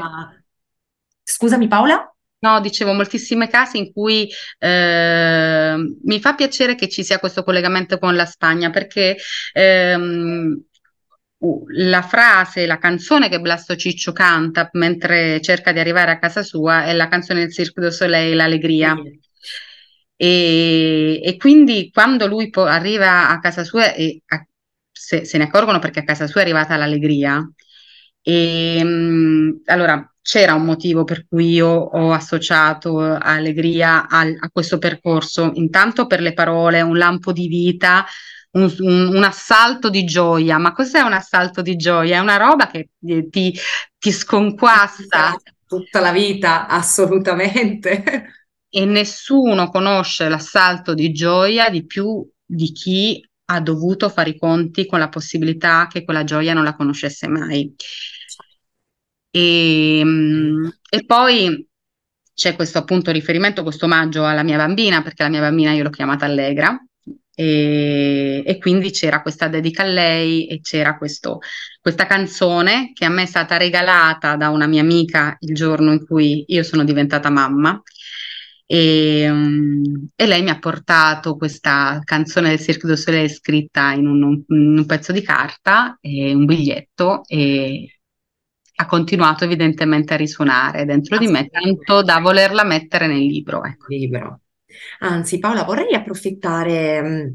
Scusami 1.24 1.68
Paola? 1.68 2.10
No, 2.40 2.60
dicevo 2.60 2.94
moltissime 2.94 3.48
case 3.48 3.78
in 3.78 3.92
cui 3.92 4.30
eh, 4.60 5.76
mi 6.04 6.20
fa 6.20 6.36
piacere 6.36 6.76
che 6.76 6.88
ci 6.90 7.04
sia 7.04 7.18
questo 7.18 7.44
collegamento 7.44 7.98
con 7.98 8.16
la 8.16 8.26
Spagna 8.26 8.70
perché 8.70 9.18
ehm, 9.54 10.64
la 11.76 12.02
frase, 12.04 12.68
la 12.68 12.78
canzone 12.78 13.30
che 13.30 13.40
Blasto 13.40 13.76
Ciccio 13.76 14.12
canta 14.12 14.70
mentre 14.74 15.42
cerca 15.42 15.72
di 15.72 15.80
arrivare 15.80 16.12
a 16.12 16.20
casa 16.20 16.44
sua 16.44 16.86
è 16.86 16.94
la 16.94 17.08
canzone 17.08 17.40
del 17.42 17.54
Cirque 17.54 17.84
du 17.84 17.90
Soleil, 17.90 18.36
L'Allegria. 18.36 18.96
Sì. 18.96 19.20
E, 20.18 21.22
e, 21.24 21.38
quindi 21.38 21.90
quando 21.92 22.26
lui 22.26 22.50
po- 22.50 22.64
arriva 22.64 23.30
a 23.30 23.40
casa 23.40 23.64
sua 23.66 23.94
e 23.94 24.22
a, 24.28 24.46
se, 24.90 25.26
se, 25.26 25.38
ne 25.38 25.44
accorgono 25.44 25.80
perché 25.80 26.00
a 26.00 26.04
casa 26.04 26.26
sua 26.26 26.40
è 26.40 26.44
arrivata 26.44 26.78
l'allegria, 26.78 27.46
e, 28.28 28.78
ehm, 28.80 29.62
allora, 29.66 30.12
c'era 30.20 30.56
un 30.56 30.66
motivo 30.66 31.04
per 31.04 31.28
cui 31.28 31.52
io 31.52 31.68
ho 31.68 32.12
associato 32.12 32.98
Allegria 33.00 34.08
al, 34.10 34.36
a 34.40 34.50
questo 34.50 34.80
percorso, 34.80 35.52
intanto 35.54 36.08
per 36.08 36.22
le 36.22 36.34
parole, 36.34 36.82
un 36.82 36.98
lampo 36.98 37.32
di 37.32 37.48
vita, 37.48 38.04
un, 38.54 38.74
un, 38.80 39.16
un, 39.16 39.24
assalto 39.24 39.92
di 39.92 40.06
gioia. 40.06 40.58
Ma 40.58 40.72
cos'è 40.72 41.02
un 41.02 41.14
assalto 41.14 41.62
di 41.62 41.76
gioia? 41.76 42.18
È 42.18 42.20
una 42.20 42.38
roba 42.38 42.66
che 42.66 42.90
ti, 42.98 43.56
ti 44.00 44.12
sconquassa. 44.12 45.36
Tutta 45.68 46.00
la 46.00 46.12
vita, 46.12 46.66
assolutamente. 46.66 48.48
E 48.68 48.86
nessuno 48.86 49.70
conosce 49.70 50.28
l'assalto 50.30 50.96
di 50.96 51.12
gioia 51.12 51.70
di 51.70 51.86
più 51.86 52.28
di 52.44 52.72
chi 52.72 53.24
ha 53.46 53.60
dovuto 53.62 54.10
fare 54.10 54.32
i 54.32 54.38
conti 54.38 54.86
con 54.86 55.00
la 55.00 55.10
possibilità 55.10 55.88
che 55.88 56.04
quella 56.04 56.24
gioia 56.24 56.54
non 56.54 56.64
la 56.64 56.76
conoscesse 56.76 57.28
mai. 57.28 57.74
E, 59.32 60.00
ehm, 60.00 60.72
e 60.90 61.06
poi 61.06 61.68
c'è 62.34 62.56
questo 62.56 62.80
appunto 62.80 63.12
riferimento, 63.12 63.64
questo 63.64 63.86
omaggio 63.86 64.26
alla 64.26 64.44
mia 64.44 64.58
bambina, 64.58 65.02
perché 65.02 65.24
la 65.24 65.30
mia 65.30 65.42
bambina 65.42 65.72
io 65.74 65.84
l'ho 65.84 65.90
chiamata 65.90 66.26
Allegra. 66.26 66.78
E, 67.38 68.44
e, 68.46 68.58
quindi 68.60 68.92
c'era 68.92 69.22
questa 69.22 69.50
dedica 69.50 69.84
a 69.84 69.88
lei 69.88 70.48
e 70.48 70.62
c'era 70.62 70.98
questo, 70.98 71.40
questa 71.82 72.06
canzone 72.06 72.92
che 72.94 73.04
a 73.04 73.10
me 73.10 73.24
è 73.24 73.26
stata 73.26 73.58
regalata 73.58 74.38
da 74.38 74.50
una 74.50 74.68
mia 74.68 74.82
amica 74.82 75.36
il 75.42 75.54
giorno 75.54 75.92
in 75.92 76.06
cui 76.06 76.46
io 76.48 76.64
sono 76.64 76.86
diventata 76.86 77.30
mamma 77.30 77.82
e, 78.66 79.30
um, 79.30 80.10
e 80.16 80.26
lei 80.26 80.42
mi 80.42 80.50
ha 80.50 80.60
portato 80.60 81.38
questa 81.38 82.00
canzone 82.04 82.50
del 82.50 82.60
Cirque 82.60 82.90
du 82.90 82.96
Soleil 82.96 83.30
scritta 83.30 83.92
in 83.92 84.08
un, 84.08 84.24
un, 84.24 84.44
un 84.48 84.86
pezzo 84.86 85.12
di 85.12 85.22
carta 85.22 85.98
e 86.02 86.34
un 86.34 86.46
biglietto 86.46 87.24
e 87.28 88.00
ha 88.78 88.86
continuato 88.88 89.46
evidentemente 89.46 90.14
a 90.14 90.18
risuonare 90.18 90.86
dentro 90.86 91.18
di 91.18 91.28
me, 91.28 91.48
tanto 91.48 92.02
da 92.04 92.20
volerla 92.20 92.64
mettere 92.64 93.08
nel 93.08 93.24
libro. 93.26 93.64
Ecco. 93.64 93.86
libro. 93.88 94.42
Anzi, 95.00 95.40
Paola, 95.40 95.64
vorrei 95.64 95.94
approfittare 95.94 97.02
mm, 97.02 97.28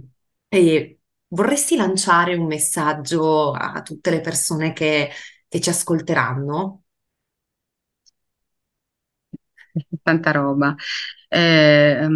e 0.49 0.99
vorresti 1.29 1.77
lanciare 1.77 2.35
un 2.35 2.47
messaggio 2.47 3.53
a 3.53 3.81
tutte 3.83 4.11
le 4.11 4.21
persone 4.21 4.73
che, 4.73 5.11
che 5.49 5.61
ci 5.61 5.71
ascolteranno? 5.71 6.83
Tanta 10.03 10.31
roba. 10.33 10.75
Eh, 11.33 12.09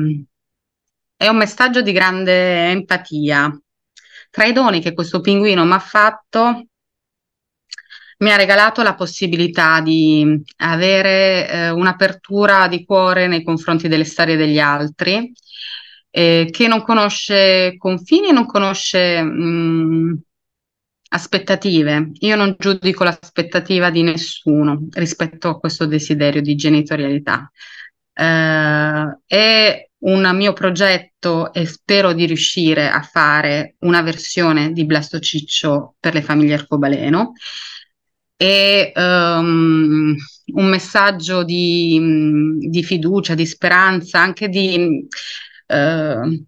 è 1.16 1.28
un 1.28 1.36
messaggio 1.36 1.80
di 1.80 1.92
grande 1.92 2.70
empatia. 2.70 3.56
Tra 4.30 4.44
i 4.44 4.52
doni 4.52 4.80
che 4.80 4.92
questo 4.92 5.20
pinguino 5.20 5.64
mi 5.64 5.72
ha 5.72 5.78
fatto, 5.78 6.66
mi 8.18 8.32
ha 8.32 8.36
regalato 8.36 8.82
la 8.82 8.94
possibilità 8.94 9.80
di 9.80 10.42
avere 10.56 11.48
eh, 11.48 11.70
un'apertura 11.70 12.66
di 12.68 12.84
cuore 12.84 13.28
nei 13.28 13.44
confronti 13.44 13.86
delle 13.86 14.04
storie 14.04 14.36
degli 14.36 14.58
altri, 14.58 15.32
eh, 16.10 16.48
che 16.50 16.66
non 16.68 16.82
conosce 16.82 17.76
confini, 17.76 18.32
non 18.32 18.46
conosce 18.46 19.22
mh, 19.22 19.44
mm, 19.44 20.12
aspettative. 21.10 22.10
Io 22.20 22.36
non 22.36 22.56
giudico 22.58 23.04
l'aspettativa 23.04 23.90
di 23.90 24.02
nessuno 24.02 24.88
rispetto 24.92 25.48
a 25.48 25.58
questo 25.58 25.86
desiderio 25.86 26.40
di 26.40 26.54
genitorialità. 26.56 27.50
Eh, 28.14 29.18
è 29.26 29.88
un 30.04 30.30
mio 30.36 30.52
progetto 30.52 31.52
e 31.52 31.66
spero 31.66 32.12
di 32.12 32.26
riuscire 32.26 32.88
a 32.88 33.02
fare 33.02 33.76
una 33.80 34.02
versione 34.02 34.72
di 34.72 34.84
Blasto 34.84 35.18
Ciccio 35.18 35.96
per 35.98 36.14
le 36.14 36.22
famiglie 36.22 36.54
arcobaleno. 36.54 37.32
E 38.36 38.92
um, 38.96 40.14
un 40.54 40.68
messaggio 40.68 41.44
di, 41.44 41.98
di, 42.68 42.82
fiducia, 42.82 43.34
di 43.34 43.46
speranza, 43.46 44.18
anche 44.20 44.48
di, 44.48 45.06
uh, 45.68 46.44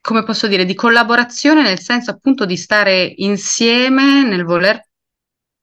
come 0.00 0.22
posso 0.24 0.46
dire, 0.46 0.64
di 0.64 0.74
collaborazione 0.74 1.62
nel 1.62 1.80
senso 1.80 2.10
appunto 2.10 2.46
di 2.46 2.56
stare 2.56 3.12
insieme 3.16 4.22
nel 4.24 4.44
voler 4.44 4.89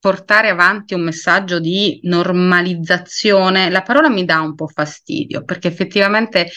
portare 0.08 0.48
avanti 0.48 0.94
un 0.94 1.02
messaggio 1.02 1.60
di 1.60 2.00
normalizzazione, 2.04 3.70
la 3.70 3.82
parola 3.82 4.08
mi 4.08 4.24
dà 4.24 4.40
un 4.40 4.56
po' 4.56 4.68
fastidio 4.68 5.44
perché 5.44 5.68
effettivamente 5.68 6.50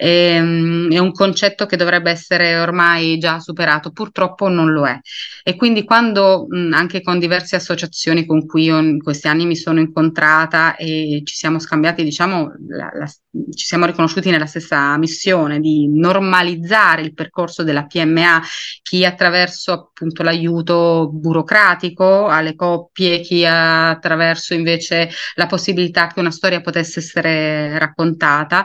ehm, 0.00 0.92
è 0.92 0.98
un 0.98 1.12
concetto 1.12 1.66
che 1.66 1.76
dovrebbe 1.76 2.10
essere 2.10 2.58
ormai 2.58 3.18
già 3.18 3.40
superato, 3.40 3.90
purtroppo 3.90 4.48
non 4.48 4.70
lo 4.70 4.86
è. 4.86 4.98
E 5.42 5.56
quindi 5.56 5.84
quando 5.84 6.46
anche 6.72 7.02
con 7.02 7.18
diverse 7.18 7.56
associazioni 7.56 8.24
con 8.24 8.46
cui 8.46 8.64
io 8.64 8.78
in 8.78 9.02
questi 9.02 9.26
anni 9.28 9.44
mi 9.44 9.56
sono 9.56 9.80
incontrata 9.80 10.76
e 10.76 11.22
ci 11.24 11.34
siamo 11.34 11.58
scambiati, 11.58 12.04
diciamo, 12.04 12.52
la, 12.68 12.90
la, 12.94 13.06
ci 13.06 13.66
siamo 13.66 13.86
riconosciuti 13.86 14.30
nella 14.30 14.46
stessa 14.46 14.96
missione 14.98 15.58
di 15.58 15.88
normalizzare 15.92 17.02
il 17.02 17.14
percorso 17.14 17.64
della 17.64 17.86
PMA, 17.86 18.40
chi 18.82 19.04
attraverso 19.04 19.72
appunto 19.72 20.22
l'aiuto 20.22 21.10
burocratico 21.12 22.26
alle 22.28 22.54
coppie, 22.54 23.20
chi 23.20 23.44
attraverso 23.44 24.54
invece 24.54 25.10
la 25.34 25.46
possibilità 25.46 26.06
che 26.06 26.20
una 26.20 26.30
storia 26.30 26.60
potesse 26.60 27.00
essere 27.00 27.78
raccontata 27.78 28.64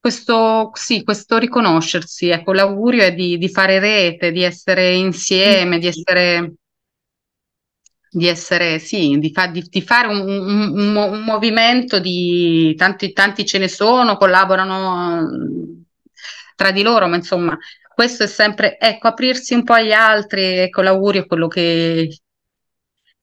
questo, 0.00 0.70
sì, 0.74 1.04
questo 1.04 1.36
riconoscersi, 1.36 2.28
ecco, 2.30 2.52
l'augurio 2.52 3.02
è 3.02 3.14
di, 3.14 3.36
di 3.36 3.48
fare 3.50 3.78
rete, 3.78 4.32
di 4.32 4.42
essere 4.42 4.94
insieme, 4.94 5.78
di 5.78 5.86
essere, 5.86 6.54
di 8.10 8.26
essere, 8.26 8.78
sì, 8.78 9.18
di, 9.18 9.30
fa, 9.30 9.48
di, 9.48 9.62
di 9.62 9.82
fare 9.82 10.08
un, 10.08 10.20
un, 10.26 10.96
un, 10.96 11.22
movimento 11.22 12.00
di 12.00 12.74
tanti, 12.76 13.12
tanti 13.12 13.44
ce 13.44 13.58
ne 13.58 13.68
sono, 13.68 14.16
collaborano 14.16 15.28
tra 16.56 16.70
di 16.72 16.82
loro, 16.82 17.06
ma 17.06 17.16
insomma, 17.16 17.56
questo 17.94 18.24
è 18.24 18.26
sempre, 18.26 18.78
ecco, 18.78 19.08
aprirsi 19.08 19.52
un 19.52 19.64
po' 19.64 19.74
agli 19.74 19.92
altri, 19.92 20.42
ecco, 20.60 20.80
l'augurio 20.80 21.22
è 21.22 21.26
quello 21.26 21.46
che, 21.46 22.20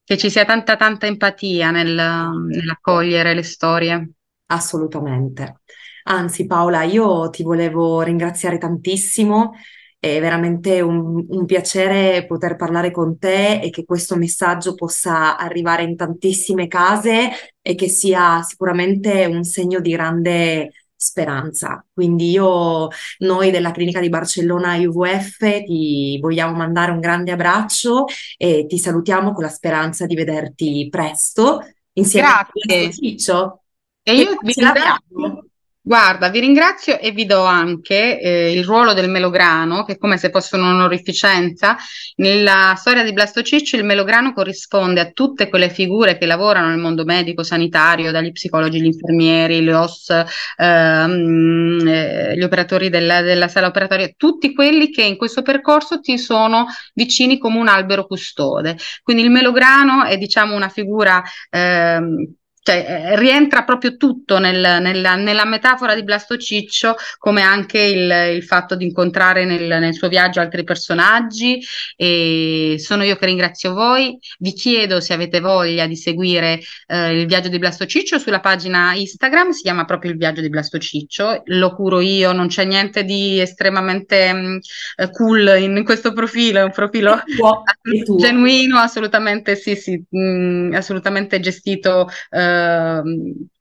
che 0.04 0.18
ci 0.18 0.30
sia 0.30 0.46
tanta, 0.46 0.76
tanta 0.76 1.08
empatia 1.08 1.72
nel, 1.72 1.96
nell'accogliere 1.96 3.34
le 3.34 3.44
storie. 3.44 4.12
Assolutamente. 4.46 5.62
Anzi, 6.10 6.46
Paola, 6.46 6.84
io 6.84 7.30
ti 7.30 7.44
volevo 7.44 8.02
ringraziare 8.02 8.58
tantissimo. 8.58 9.54
È 10.00 10.20
veramente 10.22 10.80
un, 10.80 11.26
un, 11.28 11.46
piacere 11.46 12.26
poter 12.26 12.56
parlare 12.56 12.92
con 12.92 13.18
te 13.18 13.60
e 13.60 13.70
che 13.72 13.84
questo 13.84 14.16
messaggio 14.16 14.74
possa 14.74 15.38
arrivare 15.38 15.84
in 15.84 15.98
tantissime 15.98 16.68
case 16.68 17.30
e 17.62 17.76
che 17.76 17.90
sia 17.90 18.42
sicuramente 18.44 19.26
un 19.26 19.44
segno 19.44 19.82
di 19.82 19.92
grande 19.92 20.72
speranza. 20.96 21.86
Quindi 21.94 22.30
io, 22.30 22.88
noi 23.20 23.52
della 23.52 23.72
clinica 23.72 24.00
di 24.00 24.10
Barcellona 24.10 24.76
IVF 24.76 25.64
ti 25.66 26.18
vogliamo 26.22 26.56
mandare 26.56 26.92
un 26.92 27.00
grande 27.00 27.32
abbraccio 27.32 28.06
e 28.38 28.66
ti 28.66 28.78
salutiamo 28.78 29.34
con 29.34 29.44
la 29.44 29.50
speranza 29.50 30.06
di 30.06 30.16
vederti 30.16 30.88
presto 30.90 31.60
insieme 31.94 32.28
Grazie. 32.28 32.88
a 32.88 32.92
Ciccio. 32.92 33.62
E 34.04 34.16
io 34.16 34.38
vi 34.42 34.54
ringrazio. 34.54 35.47
Guarda, 35.88 36.28
vi 36.28 36.42
ringrazio 36.42 37.00
e 37.00 37.12
vi 37.12 37.26
do 37.26 37.46
anche 37.46 38.20
eh, 38.20 38.52
il 38.52 38.66
ruolo 38.66 38.92
del 38.92 39.10
melograno, 39.10 39.86
che 39.86 39.94
è 39.94 39.98
come 39.98 40.18
se 40.18 40.32
fosse 40.32 40.58
un'onorificenza. 40.58 41.78
Nella 42.18 42.74
storia 42.76 43.06
di 43.06 43.14
Blasto 43.14 43.42
Ciccio 43.42 43.78
il 43.78 43.86
melograno 43.86 44.34
corrisponde 44.34 45.00
a 45.00 45.12
tutte 45.12 45.48
quelle 45.48 45.70
figure 45.70 46.18
che 46.18 46.26
lavorano 46.26 46.68
nel 46.68 46.80
mondo 46.80 47.06
medico, 47.06 47.42
sanitario, 47.42 48.12
dagli 48.12 48.34
psicologi, 48.34 48.82
gli 48.82 48.86
infermieri, 48.88 49.62
gli 49.62 49.70
OS, 49.70 50.10
ehm, 50.58 51.88
eh, 51.88 52.36
gli 52.36 52.44
operatori 52.44 52.90
della, 52.90 53.22
della, 53.22 53.48
sala 53.48 53.68
operatoria, 53.68 54.12
tutti 54.18 54.54
quelli 54.54 54.90
che 54.90 55.04
in 55.04 55.16
questo 55.16 55.42
percorso 55.42 56.02
ti 56.02 56.18
sono 56.18 56.66
vicini 56.96 57.38
come 57.38 57.60
un 57.60 57.70
albero 57.70 58.08
custode. 58.08 58.76
Quindi 59.04 59.24
il 59.24 59.32
melograno 59.32 60.04
è 60.04 60.18
diciamo 60.18 60.54
una 60.54 60.68
figura 60.68 61.24
ehm, 61.50 62.26
cioè, 62.68 62.86
eh, 62.86 63.16
rientra 63.16 63.64
proprio 63.64 63.96
tutto 63.96 64.40
nel, 64.40 64.60
nella, 64.82 65.16
nella, 65.16 65.46
metafora 65.46 65.96
di 65.96 66.04
Blasto 66.04 66.36
Ciccio, 66.36 66.96
come 67.18 67.42
anche 67.42 67.80
il, 67.80 68.36
il 68.36 68.44
fatto 68.44 68.76
di 68.76 68.84
incontrare 68.84 69.46
nel, 69.46 69.80
nel, 69.80 69.94
suo 69.94 70.10
viaggio 70.10 70.42
altri 70.42 70.66
personaggi. 70.66 71.64
E 71.96 72.76
sono 72.78 73.04
io 73.04 73.16
che 73.16 73.26
ringrazio 73.26 73.74
voi. 73.74 74.20
Vi 74.40 74.52
chiedo 74.52 75.00
se 75.00 75.14
avete 75.14 75.40
voglia 75.40 75.88
di 75.88 75.96
seguire 75.96 76.60
eh, 76.88 77.18
il 77.18 77.26
viaggio 77.26 77.48
di 77.48 77.58
Blasto 77.58 77.86
Ciccio 77.86 78.20
sulla 78.20 78.42
pagina 78.42 78.94
Instagram, 78.94 79.52
si 79.52 79.62
chiama 79.62 79.86
proprio 79.86 80.12
il 80.12 80.18
viaggio 80.18 80.42
di 80.42 80.50
Blasto 80.50 80.78
Ciccio. 80.78 81.44
Lo 81.46 81.74
curo 81.74 82.02
io, 82.02 82.34
non 82.34 82.48
c'è 82.48 82.66
niente 82.66 83.06
di 83.06 83.40
estremamente 83.40 84.34
mh, 84.34 84.46
mm, 84.46 84.58
eh, 84.98 85.10
cool 85.12 85.56
in, 85.58 85.86
questo 85.86 86.12
profilo, 86.12 86.60
è 86.60 86.64
un 86.64 86.72
profilo 86.72 87.14
assolut- 87.14 87.77
genuino, 88.18 88.78
assolutamente 88.78 89.56
sì, 89.56 89.76
sì, 89.76 90.04
mh, 90.10 90.20
mm, 90.20 90.74
assolutamente 90.74 91.40
gestito. 91.40 92.08
Eh, 92.30 93.02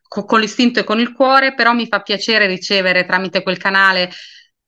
co- 0.08 0.24
con 0.24 0.40
l'istinto 0.40 0.80
e 0.80 0.84
con 0.84 1.00
il 1.00 1.12
cuore, 1.12 1.54
però 1.54 1.72
mi 1.72 1.86
fa 1.86 2.00
piacere 2.00 2.46
ricevere 2.46 3.04
tramite 3.04 3.42
quel 3.42 3.58
canale 3.58 4.10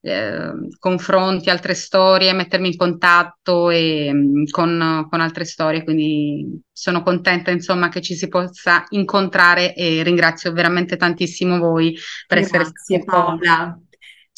eh, 0.01 0.53
confronti, 0.79 1.51
altre 1.51 1.75
storie, 1.75 2.33
mettermi 2.33 2.69
in 2.69 2.77
contatto 2.77 3.71
e, 3.71 4.11
mm, 4.13 4.45
con, 4.51 5.07
con, 5.11 5.21
altre 5.21 5.45
storie, 5.45 5.83
quindi 5.85 6.61
sono 6.73 7.03
contenta 7.03 7.51
insomma 7.51 7.89
che 7.89 8.01
ci 8.01 8.15
si 8.15 8.29
possa 8.29 8.85
incontrare 8.91 9.75
e 9.75 10.03
ringrazio 10.03 10.53
veramente 10.53 10.97
tantissimo 10.97 11.59
voi 11.59 11.97
per 12.27 12.39
Grazie, 12.39 12.59
essere 12.59 12.65
stati 12.75 13.05
Paola. 13.05 13.81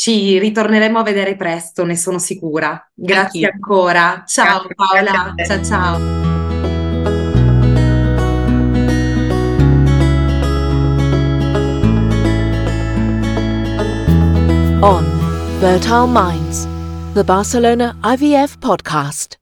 Ci 0.00 0.38
ritorneremo 0.38 0.98
a 0.98 1.02
vedere 1.02 1.36
presto, 1.36 1.84
ne 1.84 1.94
sono 1.94 2.18
sicura. 2.18 2.90
Grazie 2.94 3.44
Anch'io. 3.44 3.50
ancora. 3.52 4.24
Ciao 4.26 4.66
Grazie, 4.66 4.74
Paola. 4.74 5.34
Ciao 5.44 5.62
ciao. 5.62 6.18
on 14.82 15.04
Fertile 15.60 16.06
Minds, 16.06 16.66
the 17.12 17.22
Barcelona 17.22 17.94
IVF 18.02 18.56
podcast. 18.58 19.39